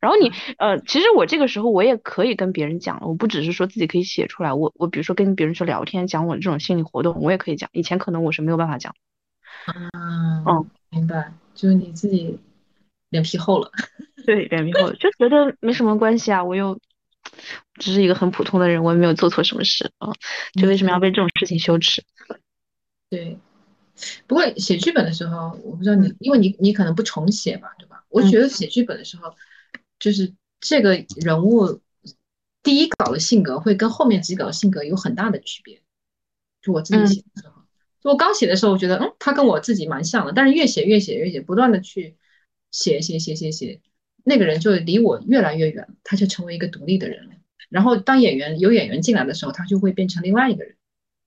[0.00, 7.70] 然后你呃，其实我这个时候我也可以跟别人讲了，我不只是说自己可以写出来，我我比如说跟别人去聊天，讲我这种心理活动，我也可以讲。
[7.72, 8.94] 以前可能我是没有办法讲。
[9.66, 12.38] 嗯嗯，明白，就是你自己
[13.08, 13.70] 脸皮厚了。
[14.26, 16.78] 对，脸皮厚了，就觉得没什么关系啊，我又
[17.76, 20.12] 只是一个很普通的人，我也没有做错什么事啊，
[20.60, 22.02] 就为什么要被这种事情羞耻？
[23.08, 23.38] 对，
[24.26, 28.04] 不过写剧本的时候，我不知道你，因为你你可能不重写吧，对吧？
[28.10, 29.34] 我觉得写剧本的时候。
[30.04, 31.80] 就是这个人物
[32.62, 35.80] 第一稿的性格会跟后面几稿的性格有很大的区别，
[36.60, 37.62] 就我自己写的时候，
[38.02, 42.18] 就我刚写的时候，我觉得嗯，他跟我自己蛮像的，但是越写越写越写，不断的去
[42.70, 43.80] 写写写写写，
[44.24, 47.34] 那个人就离我越来越远，他就成为一个独立的人了。
[47.70, 50.76] 然后当演员有演员进来的时候，他就会变成另外一个人，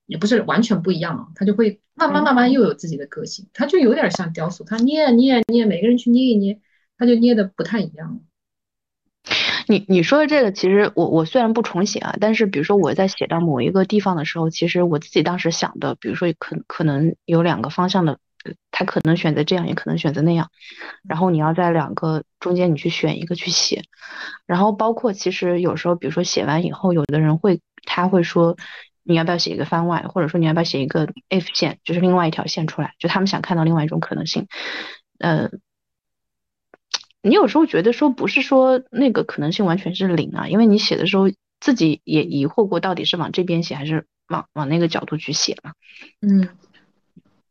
[0.06, 6.62] 也不是完全不一样了，他就会慢慢慢慢又有自己的个性，他就有点像雕塑，他捏捏捏，每个人去捏一捏，
[6.96, 8.22] 他就捏的不太一样。
[9.68, 18.18] 你你说的这个，其实我我虽然不重写啊，但是比如说我在写到某一个地方的时候，其实我自己当时想的，比如说可可能有两个方向的，
[18.72, 20.50] 他可能选择这样，也可能选择那样，
[21.08, 23.84] 然后你要在两个中间你去选一个去写，
[24.46, 28.56] 然后包括其实有时候，比如说写完以后，有的人会他会说
[29.04, 34.48] 你要不要写一个番外，或者说你要不要写一个 if 线，就是另外一条线出来，就他们想看到另外一种可能性，
[35.20, 35.50] 呃。
[37.28, 45.74] 你有时候觉得说不是说那个可能性完全是零啊，因为你写的时候自己也疑惑过，到底是往这边写还是往往那个角度去写嘛。
[46.22, 46.50] 嗯，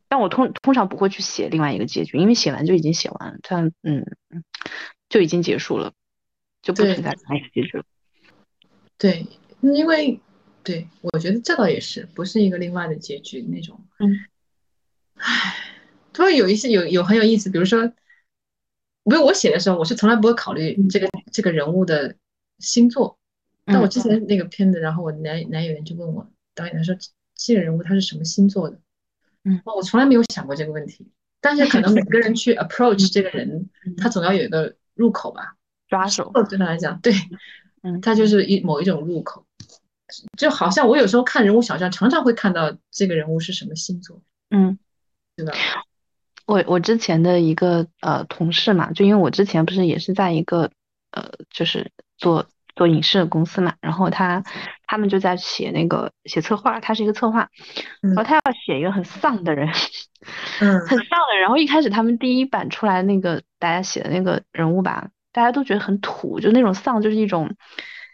[0.08, 4.06] 但我通通常不会去写另外一个结局，因为写完就已经写完了，它嗯
[5.08, 5.92] 就已经结束了，
[6.62, 7.84] 就不存在另外一个结局了。
[8.98, 9.26] 对，
[9.60, 10.20] 因为
[10.62, 13.84] 对我觉得这倒也是，不是一个另外的结局那种。
[13.98, 14.18] 嗯，
[15.16, 15.54] 唉，
[16.12, 17.92] 突然有一些有有很有意思，比如说。
[19.06, 22.16] 不是我写的时候，我是从来不会考虑这个这个人物的
[22.58, 23.16] 星座。
[23.64, 26.92] 但我之前那个片子，然后我男男演员就问我导演，他说
[27.36, 28.80] 这个人物他是什么星座的？
[29.44, 31.06] 嗯，我从来没有想过这个问题。
[31.40, 35.54] 但是可能每个人去 approach 这个人，他总要有一个入口吧，
[35.86, 36.32] 抓手。
[36.48, 37.12] 对他来讲，对，
[37.82, 39.46] 嗯，他就是一某一种入口。
[40.36, 44.20] 就好像我有时候看人物小传，常常会看到这个人物是什么星座。
[44.50, 44.78] 嗯，
[45.36, 45.52] 对吧？
[46.46, 50.70] 我我之前的一个呃同事嘛，就因为我之前不是也是在一个
[51.10, 54.44] 呃就是做做影视的公司嘛，然后他
[54.86, 57.48] 他们就在写那个写策划，他是一个策划，
[58.00, 59.68] 然后他要写一个很丧的人，
[60.60, 67.56] 嗯， 很丧的人，然后一开始他们第一版出来那个大家写的那个人物吧，大家都觉得很土，就那种丧就是一种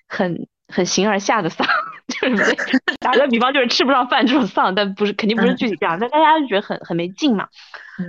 [0.08, 1.66] 很很形而下的丧，
[2.08, 2.56] 就是
[3.00, 7.48] 打个比方就是吃不上饭这种丧，但不是肯定不是具体这样，但大家就觉得很很没劲嘛。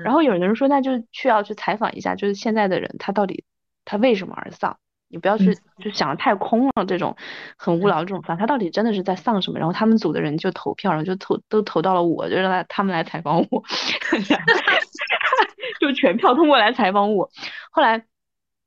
[0.04, 3.44] 然后有人说，那就去要去采访一下，就是现在的人他到底
[3.86, 4.78] 他为什么而丧？
[5.10, 7.16] 你不要去就想的太空了，这种
[7.56, 9.60] 很无聊这种丧，他到底真的是在丧什么？
[9.60, 13.64] 然后他们组的人就投票，然后就投都投到了我，就让他他们来采访我，
[15.80, 17.30] 就全票通过来采访我。
[17.70, 18.06] 后来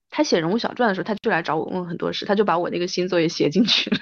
[0.09, 3.97] 他写人物小传的时候，他就来找我问很多事，他就把我那个星座也写进去了。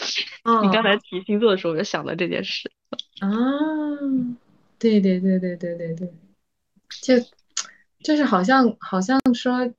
[0.62, 2.70] 你刚才提星座的时候，我就想到这件事。
[3.20, 3.28] 啊，
[4.78, 6.12] 对对对对对对对。
[7.02, 7.14] 就
[8.02, 9.72] 就是好像好像说，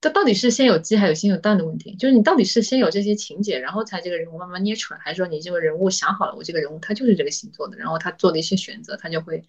[0.00, 1.96] 这到底是先有鸡还有先有蛋的问题？
[1.96, 9.42] 就是你到底是先有这些情节，然后才这个人物慢慢捏出来，还是说你这个人物想好了，我这个人物他就是这个星座的，然后他做的一些选择，他就会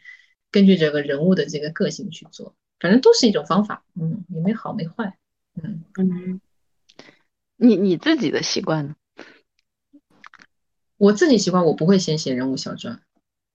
[0.51, 5.17] 根据这个人物的这个个性去做，反正都是一种方法，嗯，也没好没坏，
[5.61, 6.41] 嗯嗯。
[7.57, 8.95] 你你自己的习惯呢？
[10.97, 13.01] 我自己习惯，我不会先写人物小传，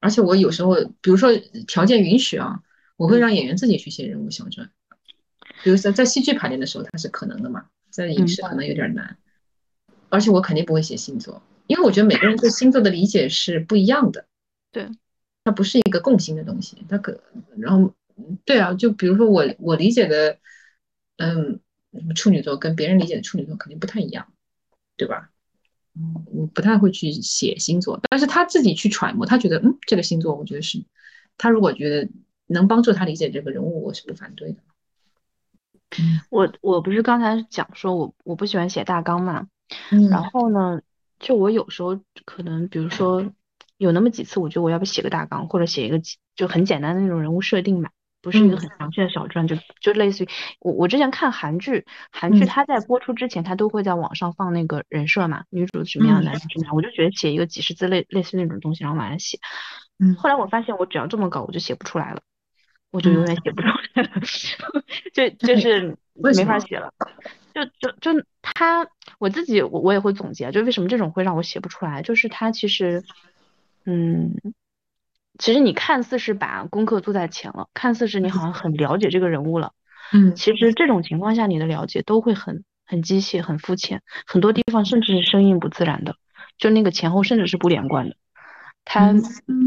[0.01, 1.31] 而且我有时候，比如说
[1.67, 2.63] 条件允许啊。
[2.99, 4.71] 我会让演员自己去写人物小传，
[5.65, 9.17] 比如说在戏剧排练的时候，它是可能的嘛，在影视可能有点难，
[10.09, 14.27] 而且我肯定不会写星座，因为我觉得每个人对星座的理解是不一样的，
[14.71, 14.89] 对，
[15.43, 17.21] 它不是一个共性的东西，它可，
[17.59, 17.93] 然后，
[18.45, 20.39] 对啊，就比如说我我理解的，
[21.17, 21.59] 嗯，
[22.15, 24.33] 处女座跟别人理解的处女座肯定不太一样，
[24.97, 25.32] 对吧？
[25.95, 30.85] 嗯，我不太会去写星座，但是他自己去揣摩，他觉得，嗯，这个星座，我觉得是，
[31.39, 32.09] 他如果觉得。
[32.49, 34.59] 能帮助他理解这个人物，我是不反对的。
[36.29, 39.47] 我我不是刚才讲说我我不喜欢写大纲嘛，
[39.91, 40.83] 嗯，然后呢，
[41.19, 43.33] 就我有时候可能，比如说
[43.79, 45.99] 有那么几次，我觉得我要不写个大纲，或者写一个
[46.37, 47.91] 就很简单的那种人物设定吧，
[48.23, 50.29] 不是一个很详细的小传，就就类似于
[50.61, 59.39] 我我之前看韩剧，韩剧它在播出之前，它都会在网上放那个人设嘛，女主什么样，男主什么样，我就觉得写一个几十字类类似那种东西，然后往下写。
[59.99, 62.23] 嗯，后来我发现我只要这么搞，我就写不出来了。
[62.91, 64.11] 我就永远写不出来了，
[65.15, 66.93] 就就是没法写了。
[67.55, 68.87] 就就就他，
[69.19, 73.03] 我自己我我也会总结，就为什么这种会让我写不出来，就是他其实，
[73.87, 74.35] 嗯，
[75.43, 79.73] 其实你看似是把功课做在前了，看似是你好像很了解这个人物了，
[80.13, 86.15] 嗯，其实这种情况下你的了解都会很很机械、很肤浅，很多地方甚至是生硬不自然的，
[86.59, 88.17] 就那个前后甚至是不连贯的。
[88.85, 89.13] 他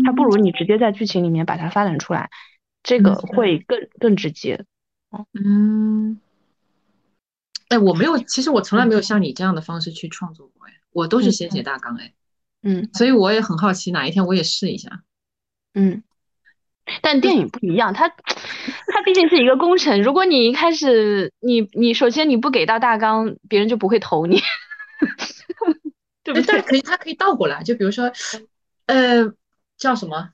[0.05, 0.65] 他不如你直。
[0.65, 2.29] 接在剧情里面把它发展出来。
[2.81, 4.63] 这个会更更直接，
[5.33, 6.19] 嗯，
[7.69, 12.13] 哎，我没有，其实我从来没有像你这样的方式去创作过，哎，我都是先写大纲，哎，
[12.61, 15.01] 嗯，所以我也很好奇，哪一天我也试一下，
[15.75, 16.03] 嗯，
[17.01, 20.01] 但电影不一样，它它毕竟是一个工程。
[20.01, 24.41] 如果你一开始你你首先你不给到大纲，别人就不会投你。
[26.23, 26.43] 对不对？
[26.47, 28.11] 但可以，它可以倒过来，就比如说，
[28.87, 29.31] 呃，
[29.77, 30.31] 叫什么？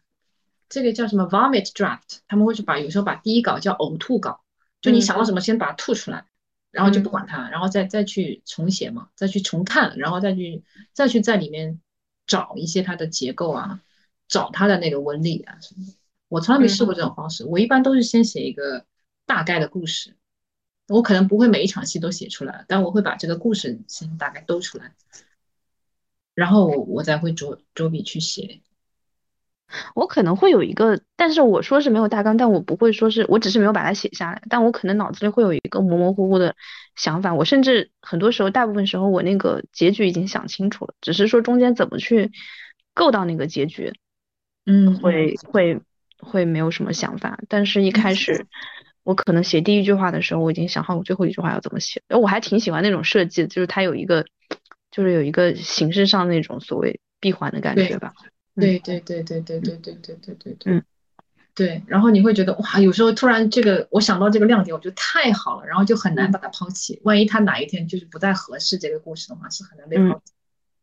[0.69, 2.19] 这个叫什么 vomit draft？
[2.29, 4.39] 他们会去把有时候把第一稿叫呕吐稿，
[4.79, 6.23] 就你想到什么先把它吐出来，
[6.71, 10.63] 然后就不管它，然后再再去重写嘛，再去重看，然后再去
[10.93, 11.81] 再去在里面
[12.25, 13.81] 找一些它的结构啊，
[14.31, 15.93] 找它的那个纹理啊什么的。
[16.29, 18.85] 我从来没试过这种方式，我一般都是先写一个
[19.25, 20.15] 大概的故事，
[20.87, 24.93] 我可能不会每一场戏都写出来，但我会把这个故事先大概兜出来，
[26.33, 28.61] 然后我我再会着着笔去写。
[29.95, 36.55] 我可能会有一个，但是我说是没有大纲，但我不会说是我只是没有把它写下来，但我可能脑子里会有一个模模糊糊的
[36.97, 37.33] 想法。
[37.33, 42.31] 我甚至很多时候，大部分时候我那个结局已经想清楚了，只是说中间怎么去
[42.93, 43.93] 够到那个结局，
[44.65, 45.81] 嗯，会会
[46.19, 47.39] 会没有什么想法。
[47.49, 48.45] 但是一开始
[49.03, 52.01] 我可能写第一句话的时候，我已经想好我最后一句话要怎么写。
[52.09, 54.25] 我还挺喜欢那种设计，就是它有一个，
[54.91, 58.13] 就是有一个形式上那种所谓闭环的感觉吧。
[58.55, 60.83] 对对对对对对对对对对对，
[61.55, 66.99] 对，然后你会觉得哇，有时候突然这个我想到这个亮点，我觉得太好了，然后就很难把它抛弃。
[67.03, 70.33] 万一它哪一天就是不再合适这个故事的话，是很难被抛弃。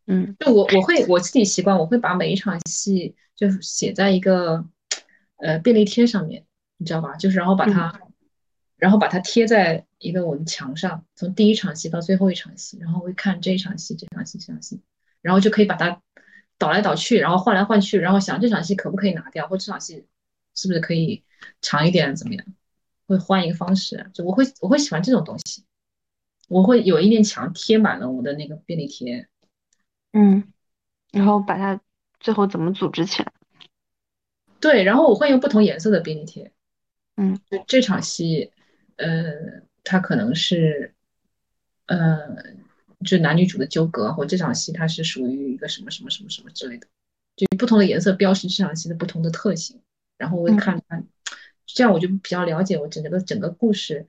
[0.09, 4.65] 嗯，就我我会我自己习惯，我会把每一场戏就写在一个
[5.37, 6.45] 呃便利贴上面，
[6.79, 7.15] 你知道吧？
[7.15, 8.01] 就是然后把它，
[8.77, 14.81] 然后把它贴在一个我的墙上，从第一场戏到最后一场戏，然后会看这一场戏、这场戏、这场戏，
[15.23, 16.01] 然后就可以把它。
[16.61, 20.05] 倒来倒去，然后换来换去，然后想这场戏可不可以拿掉，或这场戏
[20.57, 21.23] 是不是可以
[21.63, 22.45] 长一点，怎么样？
[23.07, 25.63] 会换一个方式，就我会我会喜欢这种东西。
[26.49, 29.29] 我会有一面墙贴满了我的那个便利贴，
[30.19, 30.53] 嗯，
[31.13, 31.81] 然后把它
[32.19, 33.33] 最后怎么组织起来？
[34.59, 36.53] 对，然后我会用不同颜色的便利贴，
[37.17, 38.51] 嗯，就这场戏，
[38.97, 40.95] 呃，它可能是，
[41.87, 42.19] 呃。
[43.05, 46.89] 就男女主的纠葛，或这场戏它是属于一个什么什么什么什么之类的，
[47.37, 49.81] 就不同的颜色标识这场戏的不同的特性，
[50.17, 51.07] 然后我会看看，
[51.65, 54.09] 这样我就比较了解我整个的整个故事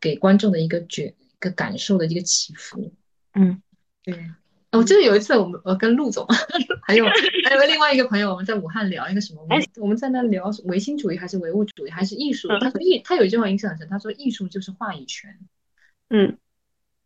[0.00, 2.92] 给观众的一个觉一个感受的一个起伏。
[3.32, 3.60] 嗯，
[4.04, 4.30] 对。
[4.76, 6.26] 我记得有一次我们我跟陆总
[6.82, 7.04] 还有
[7.48, 9.46] 还有另外一个朋友我们在武汉聊一个什么，
[9.80, 12.48] 我们在那聊唯心主义还是唯物主义还是艺术？
[12.60, 15.38] 他说艺他有一句话印象很深，他说艺术就是话语权。
[16.10, 16.36] 嗯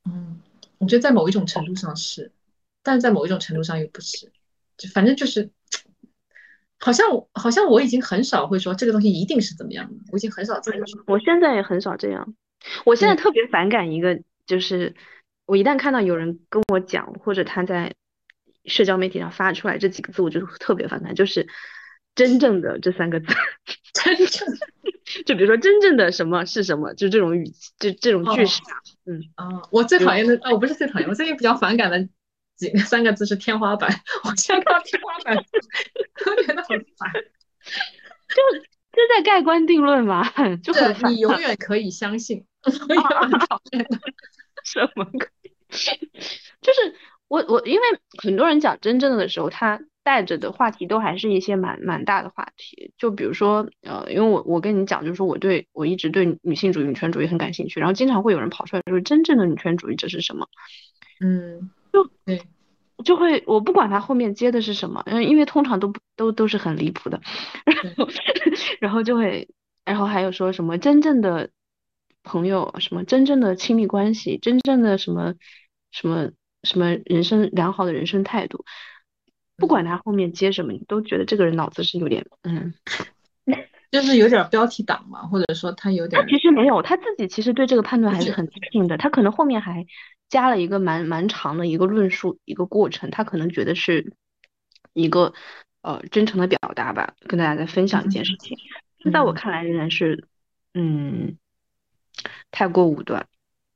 [0.05, 0.41] 嗯。
[0.79, 2.31] 我觉得在某一种程度上是，
[2.85, 4.31] 但是在某一种程度上又不是，
[4.77, 5.51] 就反正就是，
[6.79, 11.03] 好像好像我已经很少会说这个东西一定是怎么样的，我已经很少这样说。
[11.09, 12.33] 我现在也很少这样，
[12.87, 14.95] 我现在特别反感一个，就是
[15.49, 17.94] 我一旦看到有人跟我讲，或者他在
[18.66, 21.49] 社交媒体上发出来这几个字，我就特别反感，就是
[22.14, 23.34] 真正的这三个字，
[23.94, 24.46] 真正。
[25.24, 28.76] 就比如说真正的什么是什么，就这种语气，就这种句式啊，
[29.07, 32.07] 嗯啊，我最讨厌的啊，我不是最讨厌，我最近比较反感的
[32.57, 33.90] 几个三个字是天花板，
[34.24, 37.11] 我现在看到天花板，我觉得好烦，
[38.28, 38.59] 就
[38.92, 40.28] 就在盖棺定论嘛，
[40.62, 42.44] 就很你永远可以相信，
[42.90, 43.99] 我也很讨厌的，
[44.62, 45.11] 什么？
[46.61, 46.95] 就是
[47.29, 47.83] 我我因为
[48.23, 49.81] 很多人讲真正的的时候，他。
[50.05, 60.49] 带着的话题都还是一些蛮蛮大的话题，就比如说，呃，因为我我跟你讲，就是说我对我一直对女性主义、女权主义很感兴趣，然后经常会有人跑出来说，真正的女权主义者是什么？
[61.21, 62.41] 嗯，就对，
[63.05, 67.21] 就会我不管他后面接的是什么，嗯，因为通常都都都是很离谱的，
[67.67, 68.09] 然后
[68.80, 69.47] 然后就会，
[69.84, 71.51] 然后还有说什么真正的
[72.22, 75.34] 朋友，什么真正的亲密关系，真正的什么
[75.91, 76.31] 什么
[76.63, 78.65] 什么人生良好的人生态度。
[79.57, 82.75] 不管他后面接什么，你都觉得这个人脑子是有点，嗯，
[83.91, 86.23] 就是有点标题党嘛，或者说他有点。
[86.23, 88.97] 他其实没有，他自己其实对这个判断还是很自信的。
[88.99, 89.85] 他可能后面还
[90.29, 93.11] 加了一个蛮蛮长的一个论述，一个过程。
[93.11, 94.13] 他可能觉得是
[94.93, 95.35] 一个
[95.83, 98.57] 呃真诚的表达吧，跟大家在分享一件事情。
[99.13, 100.29] 在我看来，仍然是
[100.73, 101.37] 嗯
[102.53, 103.27] 太过武断，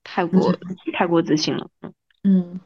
[0.04, 0.56] 太过
[0.92, 1.68] 太过自信了。
[1.80, 2.60] 嗯嗯，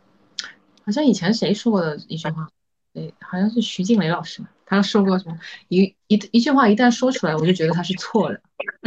[0.85, 2.49] 好像以前谁说过的一句话。
[2.93, 5.39] 对，好像是徐静蕾老师嘛，他说过什么
[5.69, 8.41] 一一一句话一旦说出来，我就觉得他是错的，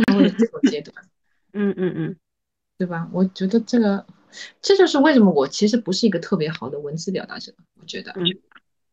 [0.07, 0.95] 然后这种阶段，
[1.53, 2.15] 嗯嗯嗯，
[2.79, 3.07] 对吧？
[3.13, 4.03] 我觉得这个
[4.63, 8.11] 这就是为什么我其实不是一个特别好的文字表达者，我觉得，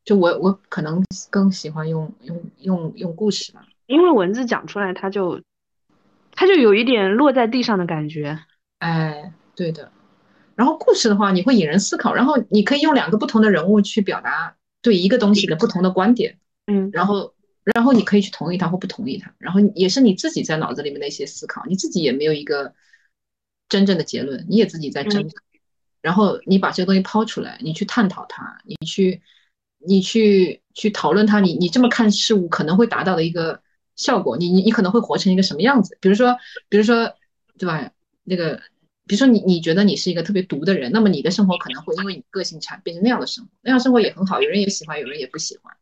[0.05, 5.41] 就我我可能更喜欢用用用用故事吧，因为文字讲出来，它就
[6.33, 8.39] 它就有一点落在地上的感觉，
[8.81, 9.91] 哎，对的。
[10.57, 14.57] 然后故事的话，你会引人思考，然后你可以用两个不同的人物去表达。
[14.83, 16.39] 对一个东西的不同的观点，
[16.69, 17.35] 嗯，然后
[17.65, 22.73] 然后你可以去同意他或不同意他，然后也是你自己在脑子里面的一些思考，你自己也没有一个
[23.69, 25.35] 真正的结论，你也自己在挣扎。
[26.03, 29.21] 然后你把这个东西抛出来，你去探讨它，你去，
[29.79, 33.61] 你去去讨论它，你你这么看事物可能会达到的一个
[33.97, 35.99] 效果，你你你可能会活成一个什么样子？
[36.01, 36.37] 比如说，
[36.69, 37.13] 比如说，
[37.59, 37.91] 对吧？
[38.23, 38.61] 那个，
[39.07, 45.75] 比如说你你觉得你是一个特别独的人，那么你的生活可能会因为你个性产变成那样的生活，那样生活也很好，有人也喜欢，有人也不喜欢。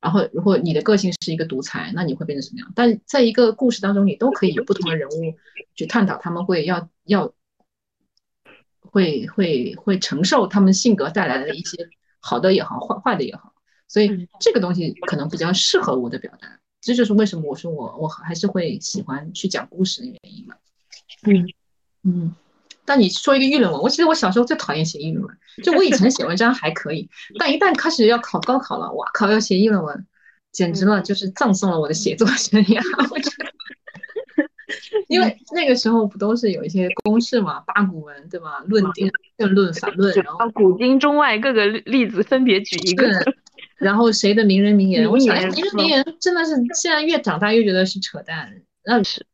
[0.00, 2.72] 然后如果你的个性是一个独裁，那你会变成什么样？
[2.74, 5.34] 但在一个故事当中，你都可以有不同的人物
[5.74, 7.32] 去探讨，他们会要要。
[8.84, 11.88] 会会会承受他们性格带来的一些
[12.20, 13.54] 好的也好，坏坏的也好，
[13.88, 20.56] 所以这个东西可能比较适合我的表达，这就是为什么我说我我还是会喜欢去讲故事的原因嘛。
[21.22, 21.48] 嗯
[22.02, 22.34] 嗯，
[22.92, 27.08] 但你说一个议论文，我其实我小时候最讨厌写议论文，就我以前写文章还可以，
[27.40, 30.06] 但一旦开始要考高考了，哇靠，要写议论文，
[30.52, 33.50] 简直了，就是葬送了我的写作生涯， 我觉得。
[35.08, 38.62] 因为那个时候不都是有一些公式嘛，八股文对吧？
[38.66, 43.08] 论点、辩论、反论，然后古今中外各个例子分别举一个，
[43.78, 45.10] 然后谁的名人名言？
[45.10, 48.50] 我想名人名言真的是现在越长大越觉得是扯淡。
[48.84, 49.24] 那是，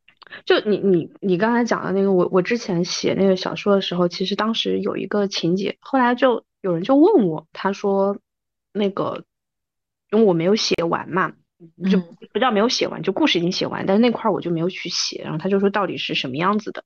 [0.44, 8.18] 就你你你刚才讲的那个，我我之前写那个小说的时候，其实当时有一个情节，后来就有人就问我，他说
[8.72, 9.24] 那个
[10.10, 11.32] 因为我没有写完嘛。
[11.90, 11.98] 就
[12.32, 15.22] 不叫没有写完，就故事已经写完，但是那块我就没有去写。
[15.24, 16.84] 然后他就说到底是什么样子的，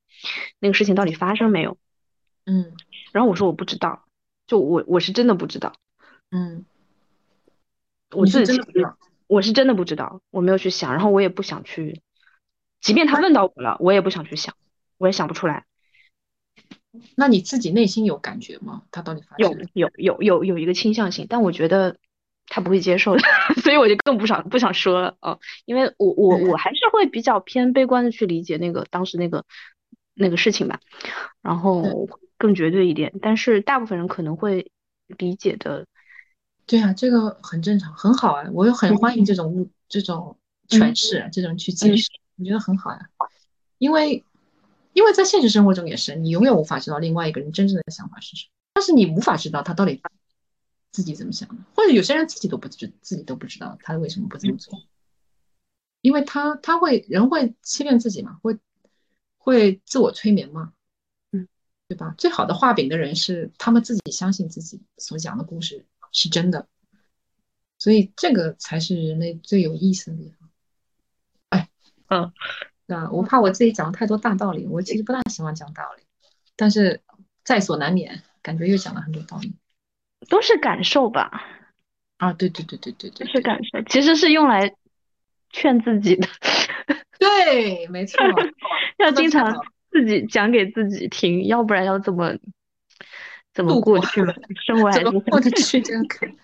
[0.60, 1.76] 那个事情到底发生没有？
[2.46, 2.72] 嗯，
[3.12, 4.06] 然后我说我不知道，
[4.46, 5.74] 就我我是真的不知道。
[6.30, 6.64] 嗯，
[8.12, 8.58] 我自己
[9.26, 12.00] 我是真的不知道，我没有去想，然后我也不想去，
[12.82, 14.54] 即便他问到我了，我也不想去想，
[14.98, 15.64] 我也想不出来。
[17.16, 18.82] 那你自己内心有感觉吗？
[18.90, 19.50] 他到底发生？
[19.50, 21.96] 有有有有有一个倾向性，但我觉得。
[22.48, 23.22] 他不会接受的，
[23.62, 29.46] 所以我就更不想不想说了啊，因为我我我还是会比较偏悲观的去理解那个当时那个
[30.12, 30.80] 那个事情吧，
[31.40, 34.70] 然后更绝对一点，但是大部分人可能会
[35.06, 35.86] 理解的。
[36.66, 40.36] 对啊，这个很正常，很好啊，我又很欢迎这种物这种
[40.68, 42.10] 诠释，这种去解释，
[42.42, 43.08] 我觉得很好呀，
[43.78, 44.24] 因为
[44.92, 50.02] 因为在现实生活中也是，你永远无法知道另外一个人真正的想法是什么，但是你无法知道他到底。
[50.94, 54.78] 自己怎么想的，或者有些人自己都不知，自己都不知道他为什么不这么做，
[56.02, 58.58] 因为他他会人会欺骗自己嘛，会
[59.38, 60.74] 会自我催眠嘛，
[61.30, 61.48] 嗯，
[61.88, 62.14] 对吧？
[62.18, 66.68] 最好的画饼的人是他们自己相信自己所讲的故事是真的，
[67.78, 70.41] 所以这个才是人类最有意思的地方。
[72.12, 72.32] 哎，
[72.86, 76.02] 嗯，啊，我怕我自己讲了太多大道理，我其实不大喜欢讲道理，
[76.56, 77.00] 但是
[77.44, 79.54] 在所难免，感觉又讲了很多道理。
[80.28, 81.42] 都是感受吧，
[82.18, 84.72] 啊，对对对对对对，是感受，其实是用来
[85.50, 86.28] 劝自己的，
[87.18, 88.20] 对，没错，
[88.98, 89.52] 要经常
[89.90, 92.36] 自己讲给自己听，要不然要怎么
[93.52, 94.32] 怎么过去了？
[94.64, 96.38] 生活还是过得去，这样可以，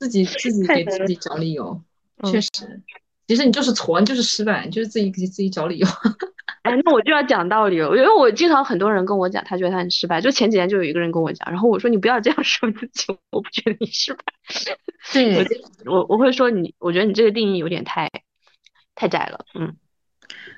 [0.00, 1.80] 自己自己给自己找理由，
[2.24, 2.82] 确实，
[3.26, 5.86] 其实你就是挫，你就是失败，你就是自己给自己找理由。
[6.62, 10.20] 哎，那我就要讲道理了，因为我经常很多人跟我讲，他觉得他很失败。
[10.20, 14.20] 就前几天就有一个人跟我讲，然后我说你不要这样说自己，我不觉得你失败。
[15.12, 15.44] 对，
[15.86, 18.08] 我我会说你，我觉得你这个定义有点太
[18.94, 19.44] 太窄了。
[19.58, 19.74] 嗯，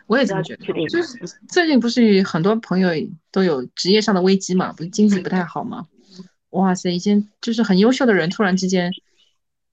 [0.06, 0.62] 我也这么觉得。
[0.88, 1.18] 就是
[1.48, 2.90] 最近不是很多朋友
[3.32, 5.86] 都有职业上的危机嘛，不是经济不太好嘛？
[6.50, 8.92] 哇塞，一些就是很优秀的人，突然之间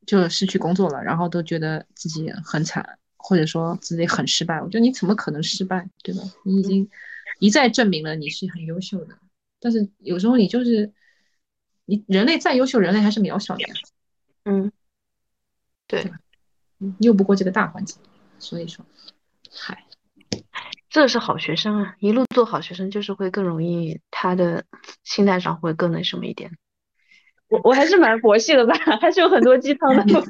[0.05, 2.97] 就失去工作了，然后都觉得自己很惨。
[3.23, 6.23] 或者说自己很失败，我觉得你怎么可能失败，对吧？
[6.43, 6.89] 你已经
[7.37, 9.15] 一再证明了你是很优秀的，
[9.59, 10.91] 但是有时候你就是
[11.85, 13.75] 你人类再优秀，人类还是渺小的呀。
[14.45, 14.71] 嗯，
[15.85, 16.11] 对，
[16.97, 17.95] 拗不过这个大环境，
[18.39, 18.83] 所以说，
[19.51, 19.85] 嗨，
[20.89, 24.65] 这是好学生啊，一路做好学生就是会更容易，他的
[25.03, 26.57] 心态上会更那什么一点。
[27.51, 30.03] 我我还是蛮佛系的吧，还是有很多鸡汤的。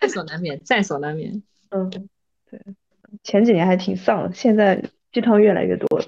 [0.00, 1.42] 在所难免，在所难免。
[1.70, 1.90] 嗯，
[2.50, 2.60] 对，
[3.24, 4.82] 前几年还挺丧的，现在
[5.12, 6.06] 鸡汤越来越多了。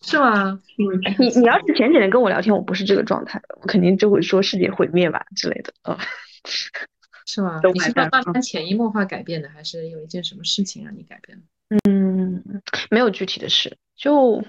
[0.00, 0.58] 是吗？
[0.78, 0.82] 嗯，
[1.18, 5.72] 你你要是前几年跟我聊天，我不是这个状态，我肯定就会说世界毁灭吧之类的。
[5.84, 5.96] 嗯，
[7.26, 7.60] 是吗？
[7.74, 11.44] 你是慢慢潜移默化改变的，还是有一件什么事情让你改变了
[11.86, 12.42] 嗯，
[12.90, 14.42] 没有具体的事，就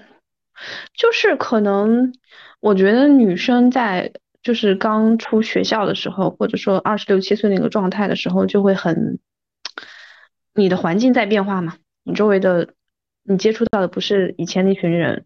[0.94, 2.12] 就是可能。
[2.62, 4.12] 我觉得女生在
[4.42, 9.18] 就是刚出学校的时候，或者说二十六七岁那个状态的时候，就会很，
[10.52, 12.74] 你的环境在变化嘛，你周围的
[13.22, 15.24] 你接触到的不是以前那群人，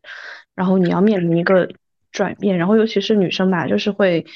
[0.54, 1.70] 然后你要面临一个
[2.12, 4.26] 转变，然后尤其是女生吧，就是会，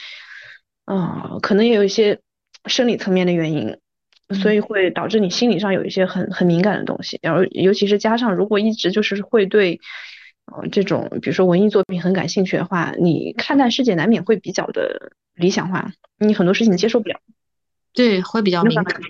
[0.86, 2.18] 嗯，可能也有一些
[2.64, 3.78] 生理层面的原因，
[4.42, 9.78] 所以会导致你心理上有一些很很敏感的东西，然后尤其是加上如果一直就是会对，
[10.56, 17.20] 呃，这种比如说文艺作品很感兴趣的话，你看待世界难免会比较的理想化，你很多事情接受不了。
[17.92, 19.00] 对，会比较敏感。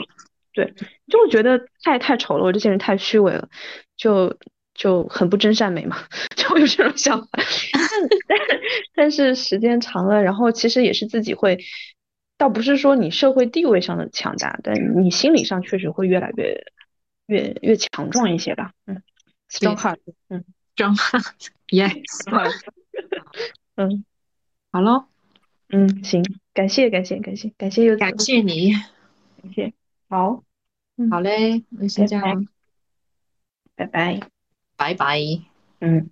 [0.52, 0.74] 对，
[1.09, 3.48] 就会觉得太太丑了，我这些人太虚伪了，
[3.97, 4.36] 就
[4.74, 5.97] 就很不真善美嘛，
[6.35, 7.28] 就会有这种想法。
[8.27, 8.48] 但
[8.94, 11.59] 但是时间长了，然后其实也是自己会。
[12.36, 16.66] 倒不是说你社会地位上的强大，但你心理上确实会越来越
[17.27, 18.70] 越越强壮一些吧。
[18.86, 19.02] 嗯
[19.51, 19.98] ，strong heart，
[20.28, 20.44] 嗯
[20.78, 21.92] ，strong heart，yes，
[23.76, 24.05] 嗯，
[24.70, 25.06] 好喽，
[25.70, 26.22] 嗯，行，
[26.55, 28.72] 感谢感谢感谢感谢又感谢你，
[29.42, 29.72] 感谢，
[30.09, 30.44] 好，
[31.10, 32.46] 好嘞，那先这样，
[33.74, 34.20] 拜拜，
[34.76, 35.20] 拜拜，
[35.80, 36.10] 嗯。